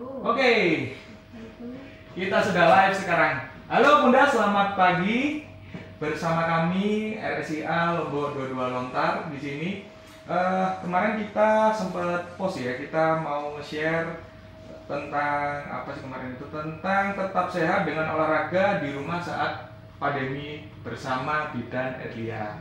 Oke, 0.00 0.52
kita 2.16 2.38
sudah 2.40 2.64
live 2.72 2.96
sekarang. 2.96 3.52
Halo 3.68 4.00
Bunda, 4.00 4.24
selamat 4.24 4.72
pagi. 4.72 5.44
Bersama 6.00 6.48
kami 6.48 7.20
RSIA 7.20 8.00
Lombok 8.00 8.32
22 8.32 8.56
Lontar 8.56 9.28
di 9.28 9.36
sini. 9.36 9.70
Eh, 10.24 10.68
kemarin 10.80 11.20
kita 11.20 11.76
sempat 11.76 12.32
post 12.40 12.64
ya, 12.64 12.80
kita 12.80 13.20
mau 13.20 13.52
nge-share 13.60 14.24
tentang 14.88 15.68
apa 15.68 15.92
sih 15.92 16.00
kemarin 16.08 16.32
itu 16.32 16.48
tentang 16.48 17.12
tetap 17.12 17.52
sehat 17.52 17.84
dengan 17.84 18.16
olahraga 18.16 18.80
di 18.80 18.96
rumah 18.96 19.20
saat 19.20 19.68
pandemi 20.00 20.64
bersama 20.80 21.52
Bidan 21.52 22.00
Erlia. 22.00 22.56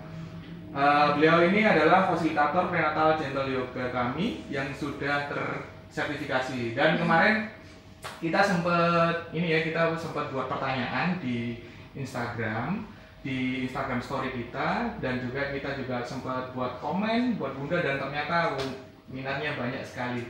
Eh, 0.75 1.07
beliau 1.15 1.47
ini 1.47 1.63
adalah 1.63 2.11
fasilitator 2.11 2.67
prenatal 2.67 3.15
gentle 3.15 3.47
yoga 3.47 3.95
kami 3.95 4.43
yang 4.51 4.67
sudah 4.75 5.31
tersertifikasi 5.89 6.77
dan 6.77 7.01
kemarin 7.01 7.49
kita 8.21 8.39
sempat 8.39 9.33
ini 9.33 9.51
ya 9.51 9.59
kita 9.65 9.97
sempat 9.97 10.29
buat 10.31 10.47
pertanyaan 10.47 11.17
di 11.19 11.65
Instagram 11.97 12.85
di 13.19 13.67
Instagram 13.67 13.99
story 13.99 14.31
kita 14.31 14.95
dan 15.03 15.19
juga 15.19 15.51
kita 15.51 15.75
juga 15.75 15.99
sempat 16.05 16.55
buat 16.55 16.79
komen 16.79 17.35
buat 17.35 17.57
bunda 17.57 17.83
dan 17.83 17.99
ternyata 17.99 18.55
minatnya 19.11 19.59
banyak 19.59 19.83
sekali. 19.83 20.23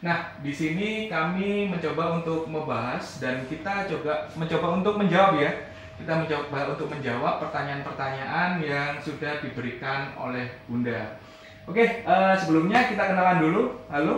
Nah 0.00 0.32
di 0.40 0.48
sini 0.48 1.12
kami 1.12 1.68
mencoba 1.68 2.22
untuk 2.22 2.48
membahas 2.48 3.20
dan 3.20 3.44
kita 3.44 3.84
coba 3.92 4.24
mencoba 4.32 4.66
untuk 4.80 4.94
menjawab 4.96 5.36
ya 5.36 5.52
kita 6.00 6.16
mencoba 6.24 6.72
untuk 6.72 6.88
menjawab 6.88 7.44
pertanyaan-pertanyaan 7.44 8.56
yang 8.64 8.96
sudah 8.96 9.44
diberikan 9.44 10.16
oleh 10.16 10.48
bunda. 10.64 11.20
Oke 11.68 12.00
eh, 12.00 12.34
sebelumnya 12.40 12.88
kita 12.88 13.12
kenalan 13.12 13.44
dulu. 13.44 13.62
Halo 13.92 14.16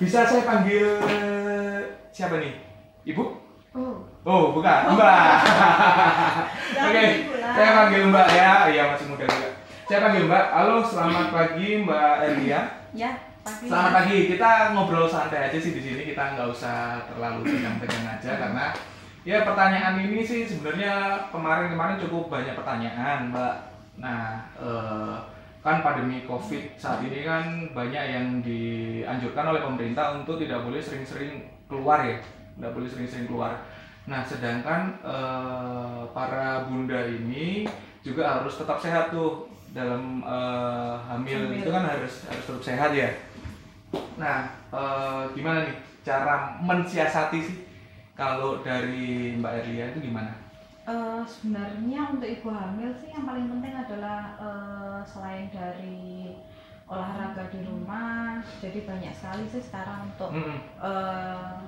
bisa 0.00 0.24
saya 0.24 0.42
panggil 0.48 0.96
siapa 2.08 2.40
nih? 2.40 2.56
Ibu? 3.04 3.24
Oh, 3.76 3.96
Oh, 4.20 4.52
bukan, 4.52 4.92
Mbak. 4.96 5.08
jangan 6.76 6.92
Oke, 6.92 7.04
lah. 7.40 7.52
saya 7.56 7.70
panggil 7.72 8.02
Mbak 8.12 8.28
ya. 8.32 8.52
Iya, 8.68 8.82
masih 8.92 9.06
muda 9.08 9.24
juga. 9.24 9.48
Saya 9.88 9.98
panggil 10.04 10.24
Mbak. 10.28 10.44
Halo, 10.52 10.76
selamat 10.84 11.26
pagi 11.32 11.68
Mbak 11.84 12.12
Elia. 12.28 12.60
Ya, 12.92 13.10
pagi. 13.40 13.64
Selamat 13.68 13.92
pagi. 13.96 14.16
Kita 14.28 14.50
ngobrol 14.76 15.08
santai 15.08 15.48
aja 15.48 15.56
sih 15.56 15.72
di 15.72 15.80
sini. 15.80 16.02
Kita 16.12 16.36
nggak 16.36 16.48
usah 16.52 17.00
terlalu 17.08 17.48
tegang-tegang 17.48 18.06
aja 18.12 18.32
karena 18.36 18.64
ya 19.24 19.44
pertanyaan 19.44 19.96
ini 20.04 20.20
sih 20.20 20.44
sebenarnya 20.44 21.24
kemarin-kemarin 21.32 21.96
cukup 22.04 22.28
banyak 22.28 22.52
pertanyaan, 22.52 23.32
Mbak. 23.32 23.54
Nah, 24.04 24.44
eh, 24.60 25.16
kan 25.60 25.84
pandemi 25.84 26.24
COVID 26.24 26.80
saat 26.80 27.04
ini 27.04 27.20
kan 27.20 27.68
banyak 27.76 28.04
yang 28.08 28.26
dianjurkan 28.40 29.52
oleh 29.52 29.60
pemerintah 29.60 30.16
untuk 30.16 30.40
tidak 30.40 30.64
boleh 30.64 30.80
sering-sering 30.80 31.44
keluar 31.68 32.00
ya, 32.00 32.16
tidak 32.56 32.72
boleh 32.72 32.88
sering-sering 32.88 33.28
keluar. 33.28 33.60
Nah, 34.08 34.24
sedangkan 34.24 34.96
eh, 35.04 36.02
para 36.16 36.64
bunda 36.64 37.04
ini 37.04 37.68
juga 38.00 38.40
harus 38.40 38.56
tetap 38.56 38.80
sehat 38.80 39.12
tuh 39.12 39.52
dalam 39.76 40.24
eh, 40.24 40.94
hamil 41.12 41.52
Hamil. 41.52 41.60
itu 41.60 41.68
kan 41.68 41.84
harus 41.84 42.24
harus 42.24 42.44
tetap 42.48 42.64
sehat 42.64 42.90
ya. 42.96 43.12
Nah, 44.16 44.48
eh, 44.72 45.22
gimana 45.36 45.68
nih 45.68 45.76
cara 46.00 46.56
mensiasati 46.64 47.38
sih 47.44 47.58
kalau 48.16 48.64
dari 48.64 49.36
Mbak 49.36 49.52
Erlia 49.60 49.92
itu 49.92 50.08
gimana? 50.08 50.32
Eh, 50.90 51.22
sebenarnya 51.22 52.00
untuk 52.18 52.26
ibu 52.26 52.48
hamil 52.50 52.90
sih 52.98 53.14
yang 53.14 53.22
paling 53.22 53.46
penting 53.46 53.74
adalah 53.78 54.20
eh, 54.42 55.00
selain 55.06 55.46
dari 55.54 56.34
olahraga 56.90 57.46
di 57.54 57.62
rumah, 57.62 58.42
jadi 58.58 58.82
banyak 58.82 59.14
sekali 59.14 59.46
sih 59.46 59.62
sekarang 59.62 60.10
untuk 60.10 60.34
Mm-mm. 60.34 60.58
eh, 60.82 61.58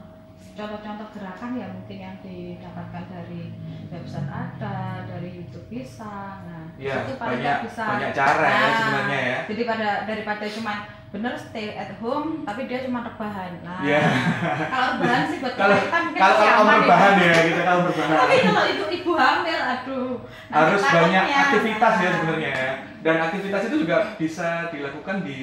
contoh-contoh 0.53 1.08
gerakan 1.17 1.50
ya 1.56 1.67
mungkin 1.72 1.98
yang 1.98 2.17
didapatkan 2.20 3.05
dari 3.08 3.42
website 3.89 4.28
ada, 4.28 5.05
dari 5.08 5.28
YouTube 5.41 5.67
bisa. 5.72 6.45
Nah, 6.45 6.68
Iya, 6.77 7.05
itu 7.08 7.14
paling 7.17 7.40
banyak 7.40 7.58
bisa. 7.68 7.85
banyak 7.85 8.11
cara 8.13 8.45
ya 8.45 8.52
Nah, 8.52 8.73
sebenarnya 8.77 9.20
ya. 9.20 9.39
Jadi 9.48 9.62
pada 9.64 9.89
daripada 10.05 10.45
cuman 10.48 10.79
bener 11.12 11.36
stay 11.36 11.77
at 11.77 11.92
home 12.01 12.41
tapi 12.45 12.64
dia 12.64 12.89
cuma 12.89 13.05
rebahan. 13.05 13.52
Nah, 13.61 13.80
Iya. 13.85 14.01
kalau 14.73 14.89
rebahan 14.96 15.23
sih 15.29 15.39
buat 15.45 15.55
Kalau 15.57 15.77
kita 15.77 15.98
mungkin 16.08 16.20
kalau 16.20 16.36
masih 16.36 16.48
kalau 16.48 16.64
aman 16.64 16.77
berbahan 16.80 17.14
ya 17.20 17.35
gitu 17.48 17.61
kalau 17.64 17.80
berbahan. 17.89 18.17
Tapi 18.17 18.35
kalau 18.45 18.64
ibu 18.68 18.85
ibu 18.92 19.12
hamil, 19.17 19.61
aduh. 19.61 20.12
harus 20.52 20.80
banyak 20.85 21.24
aktivitas 21.29 21.95
ya 21.96 22.08
Nah, 22.08 22.12
sebenarnya 22.17 22.51
ya. 22.52 22.73
Dan 23.02 23.17
aktivitas 23.18 23.62
itu 23.67 23.77
juga 23.83 23.96
bisa 24.14 24.48
dilakukan 24.70 25.17
di 25.27 25.41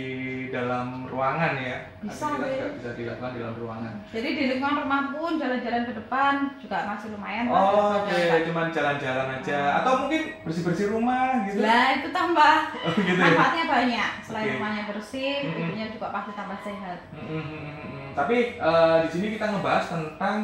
dalam 0.49 1.05
ruangan 1.05 1.53
ya. 1.55 1.77
Bisa, 1.99 2.31
juga 2.31 2.47
bisa 2.73 2.89
dilakukan 2.93 3.31
di 3.35 3.39
dalam 3.39 3.55
ruangan. 3.57 3.93
Jadi 4.09 4.29
di 4.31 4.43
lingkungan 4.49 4.85
rumah 4.85 5.01
pun 5.11 5.35
jalan-jalan 5.35 5.83
ke 5.83 5.93
depan 5.95 6.33
juga 6.57 6.77
masih 6.87 7.07
lumayan. 7.11 7.45
Oh, 7.47 7.55
daripada 7.55 8.07
oke, 8.07 8.15
nggak- 8.23 8.45
cuman 8.47 8.67
jalan-jalan 8.69 9.27
aja 9.35 9.59
atau 9.79 9.93
mungkin 10.05 10.21
bersih-bersih 10.41 10.87
rumah 10.89 11.43
gitu. 11.43 11.59
Lah 11.59 11.85
itu 11.95 12.07
tambah 12.09 12.55
Oh, 12.79 12.91
gitu 12.95 13.11
ya. 13.11 13.25
manfaatnya 13.27 13.65
banyak. 13.67 14.09
Selain 14.23 14.45
Oke. 14.45 14.55
rumahnya 14.55 14.83
bersih, 14.87 15.33
Mm-mm. 15.43 15.59
ibunya 15.65 15.85
juga 15.89 16.07
pasti 16.09 16.31
tambah 16.33 16.59
sehat. 16.61 16.99
Mm, 17.11 17.19
mm, 17.19 17.43
mm, 17.43 17.61
mm, 17.61 17.75
mm. 17.83 18.09
Tapi 18.15 18.37
eh, 18.55 18.97
di 19.03 19.09
sini 19.09 19.27
kita 19.35 19.45
ngebahas 19.49 19.85
tentang 19.87 20.37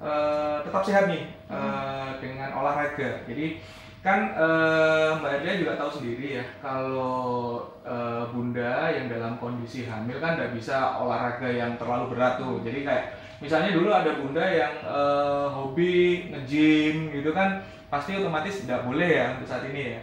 eh, 0.00 0.56
tetap 0.64 0.82
sehat 0.82 1.04
nih 1.06 1.22
eh, 1.46 2.08
dengan 2.18 2.50
olahraga. 2.54 3.10
Jadi 3.24 3.60
kan 4.04 4.36
eh, 4.36 5.16
Mbak 5.16 5.32
Erlia 5.40 5.64
juga 5.64 5.72
tahu 5.80 5.90
sendiri 5.96 6.36
ya 6.36 6.44
kalau 6.60 7.64
eh, 7.88 8.24
bunda 8.28 8.92
yang 8.92 9.08
dalam 9.08 9.40
kondisi 9.40 9.88
hamil 9.88 10.20
kan 10.20 10.36
nggak 10.36 10.52
bisa 10.52 11.00
olahraga 11.00 11.48
yang 11.48 11.72
terlalu 11.80 12.12
berat 12.12 12.36
tuh. 12.36 12.60
Jadi 12.60 12.84
kayak 12.84 13.16
misalnya 13.40 13.72
dulu 13.72 13.88
ada 13.88 14.12
bunda 14.20 14.44
yang 14.44 14.74
eh, 14.84 15.46
hobi 15.48 16.28
nge-gym 16.28 17.16
gitu 17.16 17.32
kan 17.32 17.64
pasti 17.88 18.20
otomatis 18.20 18.68
nggak 18.68 18.84
boleh 18.84 19.08
ya 19.08 19.24
untuk 19.40 19.48
saat 19.48 19.64
ini 19.72 19.96
ya, 19.96 20.00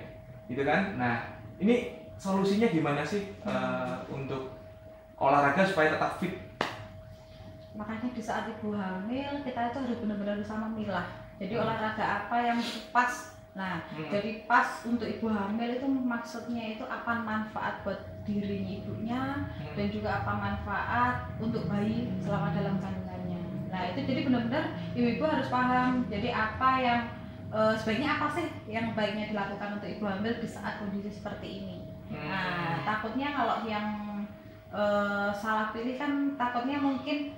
gitu 0.49 0.65
kan? 0.65 0.97
Nah 0.97 1.37
ini 1.61 2.01
solusinya 2.17 2.73
gimana 2.73 3.05
sih 3.05 3.37
eh, 3.45 3.95
untuk 4.09 4.49
olahraga 5.21 5.61
supaya 5.61 5.93
tetap 5.93 6.17
fit? 6.17 6.41
Makanya 7.77 8.09
di 8.17 8.23
saat 8.25 8.49
ibu 8.49 8.73
hamil 8.73 9.45
kita 9.45 9.69
itu 9.69 9.77
harus 9.77 10.01
benar-benar 10.01 10.41
bisa 10.41 10.57
memilah. 10.57 11.05
Jadi 11.37 11.53
Hmm. 11.53 11.69
olahraga 11.69 12.25
apa 12.25 12.37
yang 12.41 12.57
pas. 12.89 13.37
Nah, 13.51 13.83
Hmm. 13.91 14.07
jadi 14.07 14.47
pas 14.47 14.63
untuk 14.87 15.03
ibu 15.03 15.27
hamil 15.27 15.75
itu 15.75 15.83
maksudnya 15.83 16.71
itu 16.71 16.87
apa 16.87 17.19
manfaat 17.19 17.83
buat 17.83 17.99
dirinya 18.23 18.79
ibunya 18.79 19.21
Hmm. 19.43 19.75
dan 19.75 19.87
juga 19.91 20.23
apa 20.23 20.31
manfaat 20.31 21.15
untuk 21.35 21.67
bayi 21.67 22.07
selama 22.23 22.55
dalam 22.55 22.79
kandungannya. 22.79 23.43
Nah 23.67 23.81
itu 23.91 23.99
jadi 24.07 24.23
benar-benar 24.23 24.65
ibu-ibu 24.95 25.23
harus 25.27 25.51
paham. 25.51 26.07
Jadi 26.07 26.31
apa 26.31 26.69
yang 26.79 27.01
eh, 27.51 27.75
sebaiknya 27.75 28.15
apa 28.15 28.31
sih 28.31 28.47
yang 28.71 28.95
baiknya 28.95 29.35
dilakukan 29.35 29.75
untuk 29.75 29.89
ibu 29.91 30.07
hamil 30.07 30.31
di 30.39 30.47
saat 30.47 30.79
kondisi 30.79 31.11
seperti 31.11 31.59
ini. 31.59 31.77
Hmm. 32.07 32.31
Nah 32.31 32.87
takutnya 32.87 33.35
kalau 33.35 33.67
yang 33.67 33.87
eh, 34.71 35.29
salah 35.35 35.75
pilih 35.75 35.99
kan 35.99 36.39
takutnya 36.39 36.79
mungkin 36.79 37.35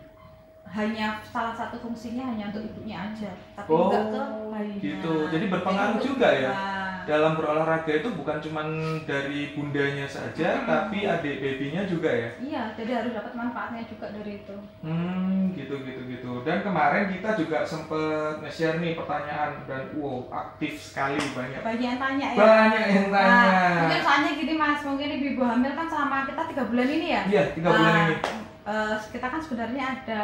hanya 0.73 1.21
salah 1.23 1.53
satu 1.53 1.77
fungsinya 1.77 2.25
hanya 2.27 2.49
untuk 2.49 2.65
ibunya 2.65 2.97
aja, 2.97 3.29
tapi 3.53 3.69
Oh, 3.69 3.93
enggak 3.93 4.03
ke 4.09 4.21
bayinya. 4.49 4.81
gitu. 4.81 5.13
Jadi 5.29 5.45
berpengaruh 5.47 5.95
Jadi 5.95 6.07
juga 6.07 6.29
ya? 6.33 6.49
Nah, 6.49 6.81
dalam 7.03 7.35
berolahraga 7.35 7.93
itu 7.93 8.09
bukan 8.09 8.37
cuman 8.39 8.67
dari 9.03 9.53
bundanya 9.53 10.07
saja, 10.07 10.49
Hmm. 10.57 10.65
tapi 10.65 11.05
adik 11.05 11.37
babynya 11.37 11.85
juga 11.85 12.09
ya. 12.09 12.29
Iya, 12.39 12.63
jadi 12.73 12.91
harus 12.95 13.13
dapat 13.13 13.33
manfaatnya 13.33 13.85
juga 13.85 14.09
dari 14.09 14.41
itu. 14.41 14.55
Hmm, 14.81 15.53
gitu 15.53 15.77
gitu 15.79 16.01
gitu. 16.09 16.31
Dan 16.41 16.65
kemarin 16.65 17.05
kita 17.07 17.29
juga 17.35 17.61
sempet 17.61 18.41
nge-share 18.41 18.79
nih 18.79 18.95
pertanyaan 18.95 19.61
dan 19.63 19.93
wow 19.93 20.25
aktif 20.31 20.73
sekali 20.81 21.21
banyak. 21.29 21.61
Banyak 21.61 21.85
yang 21.85 21.99
tanya 22.01 22.27
ya. 22.27 22.39
Banyak 22.39 22.85
yang 22.89 23.09
tanya. 23.09 23.29
Nah, 23.29 23.73
mungkin 23.83 24.01
soalnya 24.01 24.31
gini 24.33 24.53
mas, 24.55 24.81
mungkin 24.81 25.09
ibu-ibu 25.11 25.43
hamil 25.43 25.71
kan 25.71 25.85
selama 25.85 26.25
kita 26.25 26.41
tiga 26.49 26.63
bulan 26.65 26.87
ini 26.89 27.07
ya. 27.11 27.21
Iya 27.29 27.43
tiga 27.53 27.69
bulan 27.69 27.93
Nah, 27.93 28.05
ini. 28.09 28.17
Eh, 28.63 28.95
kita 29.09 29.27
kan 29.27 29.39
sebenarnya 29.39 29.83
ada 29.93 30.23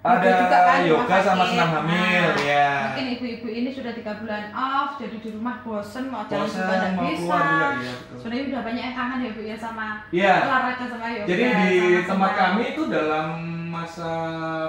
Ada 0.00 0.28
juga 0.40 0.58
kan, 0.58 0.78
yoga 0.82 1.16
sama 1.20 1.44
senam 1.44 1.70
hamil 1.76 2.24
Nah, 2.26 2.40
ya. 2.40 2.70
Mungkin 2.88 3.06
ibu-ibu 3.14 3.46
ini 3.46 3.68
sudah 3.68 3.92
tiga 3.92 4.16
bulan 4.16 4.48
off, 4.50 4.96
jadi 4.96 5.12
di 5.14 5.28
rumah 5.30 5.60
bosen 5.60 6.08
mau 6.08 6.24
jalan 6.24 6.40
Bosan 6.42 6.56
juga 6.56 6.74
nggak 6.74 6.92
mau 6.94 7.04
bisa. 7.04 7.20
juga 7.20 7.68
ya 7.76 7.92
betul. 7.92 8.16
Sebenarnya 8.16 8.44
udah 8.46 8.62
banyak 8.64 8.82
yang 8.82 8.96
kangen 8.96 9.20
ya 9.20 9.30
bu 9.30 9.42
ya 9.42 9.56
sama 9.56 9.86
Iya. 10.08 10.34
olahraga 10.42 10.84
sama 10.86 11.06
yoga. 11.06 11.28
Jadi 11.28 11.44
di 11.44 11.72
tempat 12.02 12.30
senam. 12.30 12.40
kami 12.40 12.62
itu 12.66 12.82
dalam 12.88 13.26
masa 13.70 14.10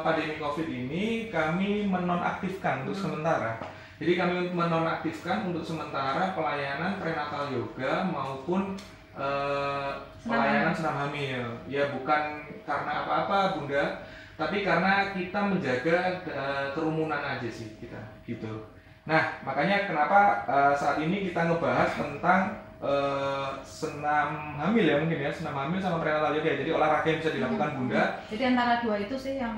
pandemi 0.03 0.35
COVID 0.35 0.67
ini 0.67 1.05
kami 1.27 1.69
menonaktifkan 1.87 2.83
untuk 2.83 2.93
Hmm. 2.93 3.03
sementara. 3.07 3.51
Jadi 3.97 4.11
kami 4.13 4.35
menonaktifkan 4.51 5.37
untuk 5.45 5.63
sementara 5.63 6.33
pelayanan 6.33 6.97
prenatal 6.97 7.47
yoga 7.49 8.03
maupun 8.03 8.75
eh, 9.13 9.91
pelayanan 10.23 10.73
senam 10.73 10.95
hamil. 10.97 11.43
Ya 11.67 11.89
bukan 11.91 12.21
karena 12.63 12.91
apa-apa 13.03 13.57
bunda, 13.57 14.05
tapi 14.37 14.61
karena 14.61 15.11
kita 15.11 15.39
menjaga 15.41 15.97
eh, 16.25 16.65
kerumunan 16.73 17.21
aja 17.21 17.49
sih 17.49 17.75
kita 17.77 17.99
gitu. 18.23 18.69
Nah 19.05 19.41
makanya 19.41 19.89
kenapa 19.89 20.45
eh, 20.45 20.73
saat 20.77 21.01
ini 21.01 21.27
kita 21.29 21.49
ngebahas 21.49 21.89
tentang 21.97 22.41
eh, 22.81 23.49
senam 23.65 24.57
hamil 24.57 24.85
ya 24.85 24.95
mungkin 25.01 25.19
ya 25.21 25.31
senam 25.33 25.57
hamil 25.57 25.81
sama 25.81 25.99
prenatal 26.01 26.37
yoga. 26.37 26.61
Jadi 26.61 26.69
olahraga 26.69 27.07
yang 27.09 27.19
bisa 27.19 27.33
dilakukan 27.33 27.69
Hmm. 27.73 27.77
bunda. 27.85 28.03
Jadi 28.29 28.43
antara 28.45 28.73
dua 28.85 28.95
itu 29.01 29.15
sih 29.17 29.35
yang 29.41 29.57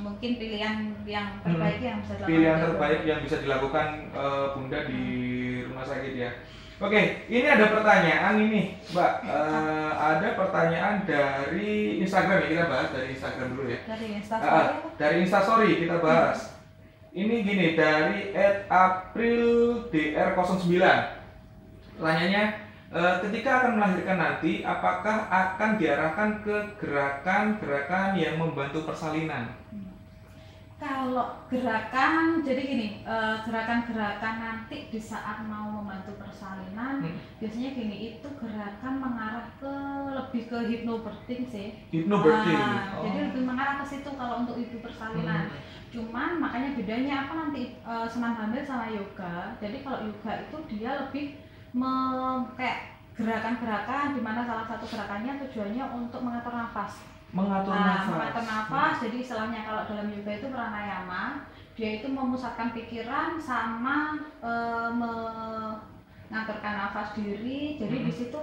mungkin 0.00 0.40
pilihan 0.40 0.76
yang 1.06 1.38
terbaik 1.44 1.80
yang 1.80 1.98
bisa 2.02 2.12
dilakukan 2.18 2.26
Hmm. 2.26 2.34
pilihan 2.34 2.56
untuk 2.56 2.68
terbaik 2.74 3.00
yang 3.06 3.20
bisa 3.22 3.36
dilakukan 3.38 3.86
eh, 4.10 4.46
bunda 4.58 4.78
di 4.84 5.02
rumah 5.70 5.84
sakit 5.86 6.14
ya 6.18 6.30
oke 6.80 7.00
ini 7.28 7.44
ada 7.46 7.68
pertanyaan 7.68 8.34
ini 8.40 8.74
mbak. 8.90 9.12
Eh, 9.22 9.92
ada 9.94 10.28
pertanyaan 10.34 11.04
dari 11.04 12.00
Instagram 12.00 12.40
ya 12.42 12.48
kita 12.48 12.64
bahas 12.66 12.88
dari 12.90 13.08
Instagram 13.14 13.48
dulu 13.52 13.68
ya. 13.68 13.78
Dari 13.84 14.06
Ah, 14.10 14.16
instastory 14.16 14.64
dari 14.96 15.16
Instastory 15.22 15.70
kita 15.84 15.96
bahas. 16.00 16.56
Ini 17.10 17.42
gini 17.42 17.74
dari 17.74 18.30
@aprildr09 18.70 20.78
pertanyaannya 22.00 22.44
eh, 22.90 23.14
ketika 23.28 23.50
akan 23.60 23.72
melahirkan 23.76 24.18
nanti 24.18 24.64
apakah 24.64 25.28
akan 25.28 25.70
diarahkan 25.76 26.40
ke 26.42 26.56
gerakan-gerakan 26.80 28.16
yang 28.16 28.40
membantu 28.40 28.88
persalinan 28.88 29.52
Kalau 31.10 31.26
gerakan, 31.50 32.38
jadi 32.38 32.62
gini, 32.62 33.02
eh, 33.02 33.34
gerakan-gerakan 33.42 34.34
nanti 34.38 34.86
di 34.94 35.00
saat 35.02 35.42
mau 35.42 35.82
membantu 35.82 36.14
persalinan, 36.22 37.02
Hmm. 37.02 37.18
biasanya 37.42 37.74
gini, 37.74 37.96
itu 38.14 38.28
gerakan 38.38 38.94
mengarah 39.02 39.50
ke 39.58 39.74
lebih 40.14 40.46
ke 40.46 40.58
hypnobirthing 40.70 41.42
sih. 41.50 41.74
Hypnobirthing. 41.90 42.54
Nah, 42.54 42.94
Oh. 42.94 43.02
Jadi 43.02 43.26
lebih 43.26 43.42
mengarah 43.42 43.82
ke 43.82 43.90
situ 43.90 44.06
kalau 44.14 44.46
untuk 44.46 44.54
ibu 44.54 44.78
persalinan. 44.78 45.50
Hmm. 45.50 45.58
Cuman 45.90 46.38
makanya 46.38 46.78
bedanya 46.78 47.14
apa 47.26 47.32
nanti 47.34 47.74
eh, 47.74 48.06
senam 48.06 48.38
hamil 48.38 48.62
sama 48.62 48.86
yoga. 48.86 49.58
Jadi 49.58 49.82
kalau 49.82 50.06
yoga 50.06 50.32
itu 50.46 50.56
dia 50.70 50.94
lebih 50.94 51.34
me- 51.74 52.46
kayak 52.54 52.94
gerakan-gerakan 53.18 54.14
di 54.14 54.22
mana 54.22 54.46
salah 54.46 54.62
satu 54.62 54.86
gerakannya 54.86 55.42
tujuannya 55.42 55.84
untuk 55.90 56.22
mengatur 56.22 56.54
nafas. 56.54 57.02
Mengatur 57.30 57.70
Nah, 57.70 57.86
nafas. 57.94 58.10
mengatur 58.10 58.44
nafas, 58.44 58.94
jadi 59.00 59.16
istilahnya 59.18 59.60
kalau 59.62 59.82
dalam 59.86 60.06
yoga 60.10 60.32
itu 60.34 60.46
pranayama, 60.50 61.24
dia 61.72 61.90
itu 61.96 62.06
memusatkan 62.08 62.74
pikiran 62.74 63.38
sama 63.38 64.18
eh, 64.42 64.90
mengaturkan 66.28 66.74
nafas 66.76 67.14
diri. 67.14 67.78
Jadi 67.78 67.96
Hmm. 67.96 68.06
di 68.06 68.12
situ 68.12 68.38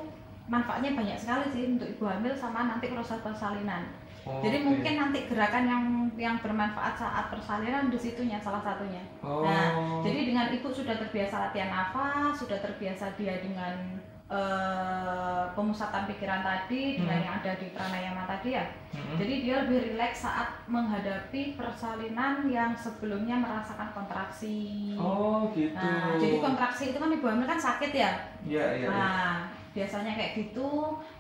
manfaatnya 0.48 0.96
banyak 0.96 1.18
sekali 1.20 1.46
sih 1.52 1.64
untuk 1.76 1.88
ibu 1.90 2.08
hamil 2.08 2.32
sama 2.32 2.66
nanti 2.66 2.88
proses 2.88 3.20
persalinan. 3.20 3.92
Oh, 4.24 4.44
Jadi 4.44 4.60
oke. 4.60 4.68
mungkin 4.68 4.94
nanti 4.98 5.20
gerakan 5.24 5.64
yang 5.64 5.84
yang 6.20 6.36
bermanfaat 6.40 7.00
saat 7.00 7.32
persalinan 7.32 7.88
di 7.88 7.96
situnya 7.96 8.36
salah 8.38 8.60
satunya. 8.60 9.00
Oh. 9.24 9.44
Nah, 9.44 9.72
jadi 10.04 10.20
dengan 10.28 10.48
ibu 10.52 10.68
sudah 10.68 11.00
terbiasa 11.00 11.48
latihan 11.48 11.72
nafas, 11.72 12.36
sudah 12.36 12.60
terbiasa 12.60 13.16
dia 13.16 13.40
dengan 13.40 14.04
eh, 14.28 15.44
pemusatan 15.50 16.04
pikiran 16.06 16.42
tadi 16.42 16.82
dengan 16.96 17.16
Hmm. 17.16 17.24
yang 17.24 17.34
ada 17.36 17.52
di 17.56 17.68
pranayama 17.70 18.24
tadi 18.28 18.50
ya. 18.54 18.66
Mm-mm. 18.92 19.16
Jadi 19.16 19.34
dia 19.42 19.56
lebih 19.62 19.80
rileks 19.88 20.20
saat 20.22 20.68
menghadapi 20.68 21.56
persalinan 21.56 22.44
yang 22.46 22.72
sebelumnya 22.74 23.36
merasakan 23.36 23.88
kontraksi. 23.92 24.94
Oh 24.96 25.48
gitu. 25.52 25.72
Nah, 25.74 26.16
jadi 26.16 26.38
kontraksi 26.38 26.92
itu 26.92 26.98
kan 26.98 27.10
ibu 27.10 27.24
hamil 27.24 27.46
kan 27.46 27.56
sakit 27.58 27.92
ya. 27.92 28.12
Iya 28.44 28.66
iya. 28.76 28.84
iya. 28.84 28.90
Nah, 28.90 29.34
biasanya 29.72 30.12
kayak 30.12 30.32
gitu. 30.36 30.70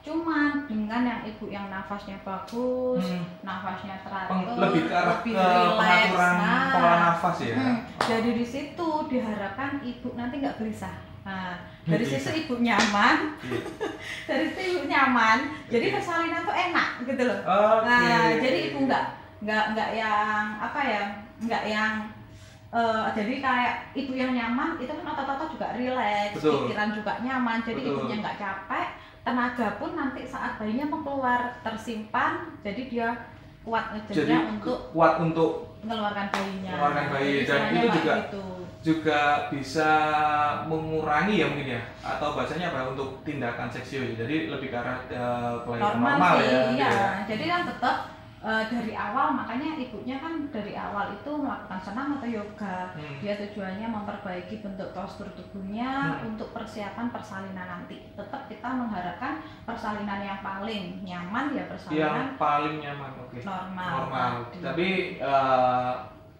Cuman 0.01 0.65
dengan 0.65 1.01
yang 1.04 1.21
ibu 1.24 1.45
yang 1.48 1.68
nafasnya 1.68 2.19
bagus, 2.21 3.04
Hmm. 3.06 3.24
nafasnya 3.42 3.95
Peng- 4.04 4.44
teratur, 4.44 4.56
lebih 4.59 4.83
ke 4.83 4.94
arah 4.94 5.18
ke 5.18 5.30
rileks. 5.30 5.77
pengaturan 5.77 6.33
Nah, 6.36 6.63
pola 6.71 6.94
nafas 7.01 7.38
ya. 7.42 7.56
Hmm, 7.56 7.77
Jadi 8.00 8.30
di 8.33 8.45
situ 8.45 8.89
diharapkan 9.07 9.80
ibu 9.81 10.09
nanti 10.13 10.36
nggak 10.38 10.57
gelisah. 10.57 10.95
Nah, 11.28 11.60
dari 11.84 12.08
gelisah. 12.08 12.32
situ 12.32 12.48
ibu 12.48 12.56
nyaman, 12.64 13.36
Iya. 13.44 13.60
dari 14.32 14.44
situ 14.48 14.62
ibu 14.72 14.82
nyaman. 14.88 15.38
Jadi 15.68 15.86
persalinan 15.92 16.48
tuh 16.48 16.56
enak 16.56 16.90
gitu 17.04 17.24
loh. 17.28 17.40
Oke. 17.44 17.84
Nah, 17.84 18.26
jadi 18.40 18.58
ibu 18.72 18.78
nggak 18.88 19.04
nggak 19.44 19.64
nggak 19.76 19.90
yang 20.00 20.44
apa 20.56 20.80
ya, 20.80 21.04
nggak 21.44 21.64
yang 21.68 21.94
eh, 22.72 23.06
jadi 23.12 23.34
kayak 23.44 23.76
ibu 23.92 24.12
yang 24.16 24.32
nyaman 24.32 24.80
itu 24.80 24.92
kan 24.92 25.04
otot-otot 25.04 25.50
juga 25.52 25.68
rileks, 25.76 26.40
pikiran 26.40 26.90
juga 26.96 27.14
nyaman. 27.20 27.60
Jadi 27.68 27.80
Betul. 27.84 27.92
ibunya 28.00 28.16
nggak 28.24 28.38
capek, 28.40 28.88
tenaga 29.28 29.68
pun 29.76 29.92
nanti 30.00 30.24
saat 30.24 30.56
bayinya 30.56 30.88
mau 30.88 31.04
keluar 31.04 31.60
tersimpan, 31.60 32.56
jadi 32.64 32.82
dia 32.88 33.08
kuat 33.68 33.92
ngejarnya 33.92 34.48
untuk 34.48 34.96
kuat 34.96 35.20
untuk 35.20 35.76
mengeluarkan 35.84 36.32
bayinya. 36.32 36.72
Mengeluarkan 36.72 37.06
bayi, 37.12 37.34
dan 37.44 37.60
itu 37.76 37.88
juga 37.92 38.14
gitu. 38.32 38.46
Juga 38.86 39.50
bisa 39.50 39.90
mengurangi 40.70 41.42
ya 41.42 41.46
mungkin 41.50 41.76
ya 41.76 41.82
atau 42.00 42.38
bahasanya 42.38 42.70
apa 42.72 42.94
untuk 42.94 43.20
tindakan 43.26 43.68
seksual 43.68 44.14
ya. 44.14 44.24
jadi 44.24 44.54
lebih 44.54 44.70
ke 44.72 44.78
arah 44.78 45.02
kelainan 45.66 45.98
normal, 45.98 46.12
normal, 46.16 46.34
sih, 46.40 46.46
ya, 46.46 46.52
iya. 46.54 46.64
gitu 46.70 46.78
ya. 46.78 47.10
Jadi 47.28 47.44
kan 47.50 47.62
tetap 47.68 47.98
eh, 48.38 48.64
dari 48.70 48.94
awal 48.94 49.28
makanya 49.34 49.70
ibunya 49.82 50.16
kan 50.22 50.34
dari 50.54 50.74
awal 50.78 51.10
itu 51.12 51.32
melakukan 51.34 51.82
senam 51.82 52.22
atau 52.22 52.30
yoga. 52.30 52.78
Hmm. 52.94 53.18
Dia 53.20 53.34
tujuannya 53.42 53.88
memperbaiki 53.90 54.62
bentuk 54.62 54.94
postur 54.94 55.28
tubuhnya 55.34 56.22
Hmm. 56.22 56.32
untuk 56.32 56.54
persiapan 56.54 57.10
persalinan 57.10 57.68
nanti. 57.68 57.98
Tetap 58.14 58.46
kita 58.48 58.70
mengharapkan 58.72 59.42
persalinan 59.66 60.22
yang 60.22 60.40
paling 60.46 61.02
nyaman 61.02 61.46
ya 61.52 61.66
yang 61.66 61.70
persalinan 61.74 62.26
paling 62.38 62.76
nyaman 62.80 63.12
oke 63.20 63.38
normal. 63.42 63.90
normal 64.06 64.32
tadi. 64.54 64.62
tapi 64.64 64.88
eh, 65.20 65.94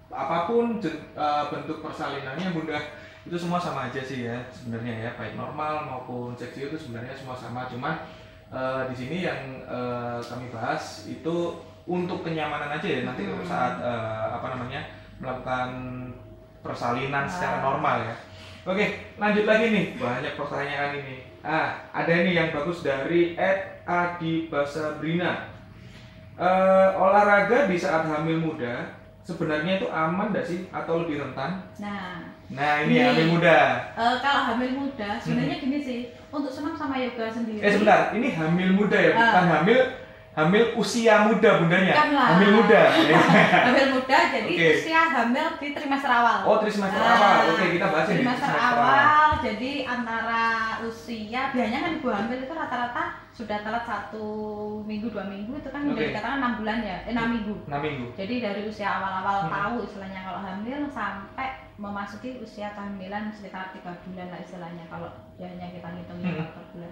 apa 0.07 0.48
pun 0.48 0.80
eh, 0.80 1.44
bentuk 1.51 1.83
persalinannya 1.83 2.56
bunda 2.56 2.80
itu 3.27 3.36
semua 3.36 3.59
sama 3.59 3.92
aja 3.92 4.00
sih 4.00 4.24
ya 4.24 4.39
sebenarnya 4.56 4.94
ya 5.04 5.09
baik 5.19 5.36
normal 5.36 5.83
maupun 5.83 6.31
seksi 6.31 6.71
itu 6.71 6.80
sebenarnya 6.80 7.12
semua 7.12 7.36
sama 7.36 7.68
cuman 7.68 7.95
eh, 8.48 8.81
di 8.88 8.95
sini 8.95 9.18
yang 9.27 9.39
eh, 9.68 10.19
kami 10.24 10.48
bahas 10.48 11.04
itu 11.06 11.59
untuk 11.88 12.24
kenyamanan 12.24 12.71
aja 12.80 12.88
ya 12.88 13.01
nanti 13.04 13.27
Hmm. 13.27 13.44
saat 13.44 13.80
eh, 13.83 14.25
apa 14.31 14.48
namanya 14.56 14.88
melakukan 15.19 15.69
persalinan 16.63 17.27
secara 17.27 17.60
Ah. 17.60 17.63
normal 17.68 17.95
ya 18.07 18.15
oke 18.63 18.86
lanjut 19.19 19.44
lagi 19.44 19.65
nih 19.75 19.86
banyak 20.00 20.33
pertanyaan 20.39 20.92
ini 21.00 21.18
ah 21.44 21.80
ada 21.92 22.12
ini 22.12 22.31
yang 22.36 22.51
bagus 22.51 22.83
dari 22.83 23.36
Ed 23.36 23.83
Adi 23.83 24.48
Basabrina 24.48 25.48
olahraga 26.95 27.65
di 27.65 27.77
saat 27.80 28.06
hamil 28.06 28.38
muda 28.38 28.94
sebenarnya 29.27 29.74
itu 29.75 29.88
aman 29.88 30.31
nggak 30.31 30.45
sih 30.45 30.71
atau 30.71 31.03
lebih 31.03 31.19
rentan? 31.19 31.59
Nah, 31.77 32.24
Nah 32.47 32.79
ini 32.81 32.95
Nih. 32.95 33.03
hamil 33.03 33.27
muda. 33.29 33.59
eh, 33.91 34.15
kalau 34.18 34.41
hamil 34.47 34.71
muda 34.74 35.19
sebenarnya 35.19 35.59
gini 35.59 35.77
sih, 35.77 36.00
untuk 36.29 36.47
senam 36.47 36.71
sama 36.71 36.95
yoga 36.95 37.27
sendiri. 37.27 37.59
Hmm. 37.59 37.68
Eh 37.68 37.71
sebentar, 37.74 38.00
ini 38.15 38.31
hamil 38.31 38.69
muda 38.71 38.95
ya, 38.95 39.12
bukan 39.12 39.27
Ah. 39.44 39.51
hamil 39.59 39.79
hamil 40.31 40.63
usia 40.75 41.27
muda 41.27 41.59
bundanya. 41.59 41.91
Bukan 41.91 42.09
lah. 42.13 42.27
Hamil 42.31 42.51
muda. 42.56 42.81
hamil 43.68 43.88
muda 43.91 44.18
jadi 44.31 44.47
Oke. 44.47 44.68
usia 44.79 45.01
hamil 45.12 45.48
di 45.57 45.67
trimester 45.74 46.07
awal. 46.10 46.38
Oh 46.46 46.55
trimester 46.57 46.88
Nah, 46.96 47.13
awal. 47.19 47.36
Oke 47.51 47.65
kita 47.75 47.88
bahas 47.89 48.07
ini 48.07 48.24
trimester 48.24 48.53
awal 48.55 49.19
jadi 49.43 49.72
antara 49.84 50.46
usia 50.79 51.41
biasanya 51.51 51.79
kan 51.81 51.91
ibu 51.98 52.07
hamil 52.07 52.39
itu 52.39 52.53
rata-rata 52.53 53.03
sudah 53.38 53.62
telat 53.62 53.86
satu 53.86 54.25
minggu 54.82 55.13
dua 55.13 55.29
minggu 55.29 55.53
itu 55.53 55.70
kan 55.70 55.86
Oke. 55.86 56.10
dikatakan 56.10 56.41
enam 56.41 56.53
bulan 56.58 56.82
ya 56.82 56.98
eh, 57.06 57.13
enam 57.13 57.38
minggu 57.38 57.53
6 57.70 57.77
minggu. 57.77 58.06
jadi 58.17 58.36
dari 58.41 58.62
usia 58.65 58.89
awal-awal 58.98 59.46
Hmm. 59.46 59.53
tahu 59.53 59.75
istilahnya 59.86 60.22
kalau 60.25 60.41
hamil 60.41 60.79
sampai 60.89 61.48
memasuki 61.77 62.41
usia 62.41 62.74
kehamilan 62.74 63.29
sekitar 63.29 63.70
tiga 63.70 63.94
bulan 64.01 64.34
lah 64.34 64.41
istilahnya 64.41 64.89
kalau 64.89 65.06
biasanya 65.38 65.70
kita 65.70 65.88
ngitungnya 65.88 66.27
Hmm. 66.27 66.38
kalau 66.41 66.51
per 66.51 66.65
bulan 66.74 66.91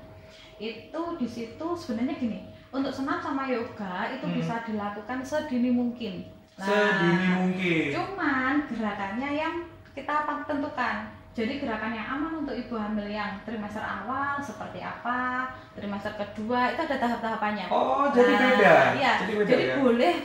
itu 0.55 1.01
di 1.17 1.27
situ 1.27 1.67
sebenarnya 1.73 2.15
gini 2.15 2.39
untuk 2.69 2.93
senam 2.93 3.17
sama 3.17 3.49
yoga 3.49 4.13
itu 4.13 4.23
Hmm. 4.23 4.37
bisa 4.37 4.61
dilakukan 4.61 5.19
sedini 5.21 5.73
mungkin 5.73 6.29
Nah, 6.55 6.63
Sedini 6.63 7.27
mungkin. 7.35 7.83
Cuman 7.91 8.63
gerakannya 8.71 9.29
yang 9.35 9.55
kita 9.91 10.15
tentukan. 10.47 11.11
Jadi 11.35 11.59
gerakan 11.59 11.91
yang 11.91 12.07
aman 12.09 12.33
untuk 12.41 12.55
ibu 12.55 12.73
hamil 12.73 13.03
yang 13.05 13.35
trimester 13.43 13.83
awal 13.83 14.39
seperti 14.39 14.79
apa, 14.79 15.43
trimester 15.75 16.15
kedua 16.15 16.71
itu 16.71 16.79
ada 16.81 16.95
tahap-tahapannya. 16.95 17.67
Oh 17.67 18.07
jadi 18.09 18.31
Nah, 18.31 18.39
beda. 18.55 18.75
Iya. 18.95 19.11
Jadi 19.19 19.33
beda 19.35 19.49
Jadi 19.51 19.63
ya. 19.67 19.75
boleh 19.77 20.15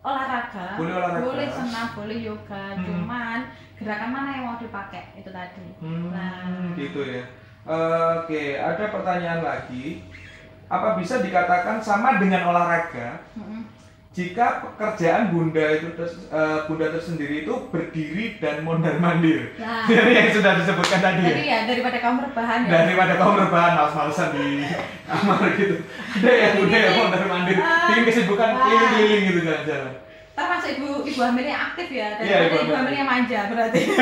olahraga, 0.00 0.66
Boleh 0.74 0.92
olahraga. 0.94 1.20
boleh 1.20 1.46
senam, 1.46 1.86
boleh 1.92 2.18
yoga. 2.18 2.64
Hmm. 2.72 2.80
Cuman 2.80 3.38
gerakan 3.76 4.10
mana 4.10 4.28
yang 4.32 4.44
mau 4.46 4.56
dipakai 4.56 5.04
itu 5.14 5.28
tadi. 5.28 5.68
Hmm, 5.78 6.08
Nah. 6.08 6.72
gitu 6.72 7.00
ya. 7.04 7.24
Oke, 8.16 8.56
ada 8.56 8.84
pertanyaan 8.88 9.40
lagi. 9.40 10.00
Apa 10.64 10.96
bisa 10.96 11.20
dikatakan 11.20 11.76
sama 11.78 12.16
dengan 12.16 12.48
olahraga 12.48 13.20
Mm-mm. 13.36 13.53
Jika 14.14 14.46
pekerjaan 14.62 15.28
bunda 15.28 15.74
itu 15.74 15.90
eh, 15.90 16.58
bunda 16.64 16.86
tersendiri 16.88 17.42
itu 17.42 17.50
berdiri 17.68 18.38
dan 18.38 18.62
mondar 18.62 18.94
mandir 18.96 19.50
Nah, 19.56 19.84
dari 19.84 20.14
yang 20.14 20.30
sudah 20.30 20.54
disebutkan 20.54 21.00
tadi 21.00 21.22
ya 21.24 21.34
ya 21.36 21.58
daripada 21.66 21.98
kamu 21.98 22.18
rebahan 22.24 22.60
ya. 22.62 22.70
daripada 22.80 23.12
kamu 23.16 23.34
rebahan 23.42 23.72
males-malesan 23.74 24.28
di 24.32 24.46
kamar 25.04 25.38
gitu 25.52 25.76
ada 26.14 26.30
ya 26.32 26.48
bunda 26.54 26.78
yang 26.78 26.94
mondar 26.96 27.22
mandir 27.26 27.56
Ah. 27.58 27.90
bikin 27.90 28.02
kesibukan 28.06 28.48
Ah. 28.48 28.58
keliling-keliling 28.60 29.22
gitu 29.26 29.40
jalan-jalan 29.42 29.92
termasuk 30.34 30.70
ibu 30.72 30.88
ibu 31.04 31.20
hamil 31.20 31.44
yang 31.44 31.62
aktif 31.64 31.88
ya 31.90 32.08
Iya, 32.16 32.36
daripada 32.38 32.46
ibu 32.46 32.54
ibu, 32.54 32.70
hamil. 32.70 32.74
hamil 32.78 32.94
yang 32.94 33.08
manja 33.08 33.40
berarti. 33.50 33.82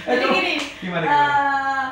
Eh, 0.00 0.16
Jadi 0.16 0.24
gini, 0.32 0.52
gimana 0.80 1.04
gimana 1.04 1.28
eh, 1.28 1.84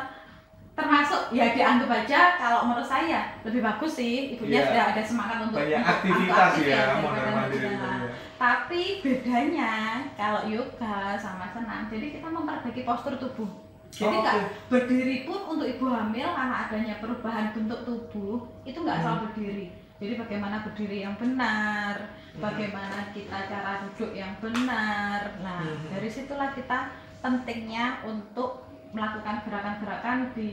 termasuk 0.79 1.35
ya 1.35 1.51
dianggap 1.51 1.91
aja 1.91 2.39
kalau 2.39 2.71
menurut 2.71 2.87
saya 2.87 3.35
lebih 3.43 3.59
bagus 3.61 3.99
sih 3.99 4.39
ibunya 4.39 4.63
Iya. 4.63 4.67
sudah 4.71 4.85
ada 4.95 5.03
semangat 5.03 5.39
untuk 5.43 5.59
banyak 5.59 5.75
untuk 5.75 5.91
aktivitas 5.91 6.53
ya 6.63 6.83
ibunya. 6.95 7.67
ya. 7.67 7.93
Tapi 8.39 8.83
bedanya 9.03 9.73
kalau 10.15 10.47
yoga 10.47 11.19
sama 11.19 11.51
senam, 11.51 11.91
jadi 11.91 12.07
kita 12.15 12.31
memperbaiki 12.31 12.87
postur 12.87 13.19
tubuh. 13.19 13.51
Jadi 13.91 14.15
Oh, 14.15 14.23
oke. 14.23 14.41
berdiri 14.71 15.27
pun 15.27 15.41
untuk 15.49 15.67
ibu 15.67 15.91
hamil 15.91 16.29
karena 16.29 16.71
adanya 16.71 16.95
perubahan 17.03 17.51
bentuk 17.51 17.83
tubuh 17.83 18.39
itu 18.63 18.79
nggak 18.79 18.95
Hmm. 18.95 19.03
selalu 19.03 19.21
berdiri. 19.27 19.67
Jadi 19.99 20.15
bagaimana 20.15 20.63
berdiri 20.63 21.03
yang 21.03 21.19
benar, 21.19 21.97
Hmm. 22.31 22.39
bagaimana 22.39 23.11
kita 23.11 23.51
cara 23.51 23.83
duduk 23.83 24.15
yang 24.15 24.31
benar. 24.39 25.35
Nah 25.43 25.59
Hmm. 25.59 25.91
dari 25.91 26.07
situlah 26.07 26.55
kita 26.55 26.95
pentingnya 27.19 27.99
untuk 28.07 28.68
melakukan 28.90 29.45
gerakan-gerakan 29.45 30.18
di 30.33 30.52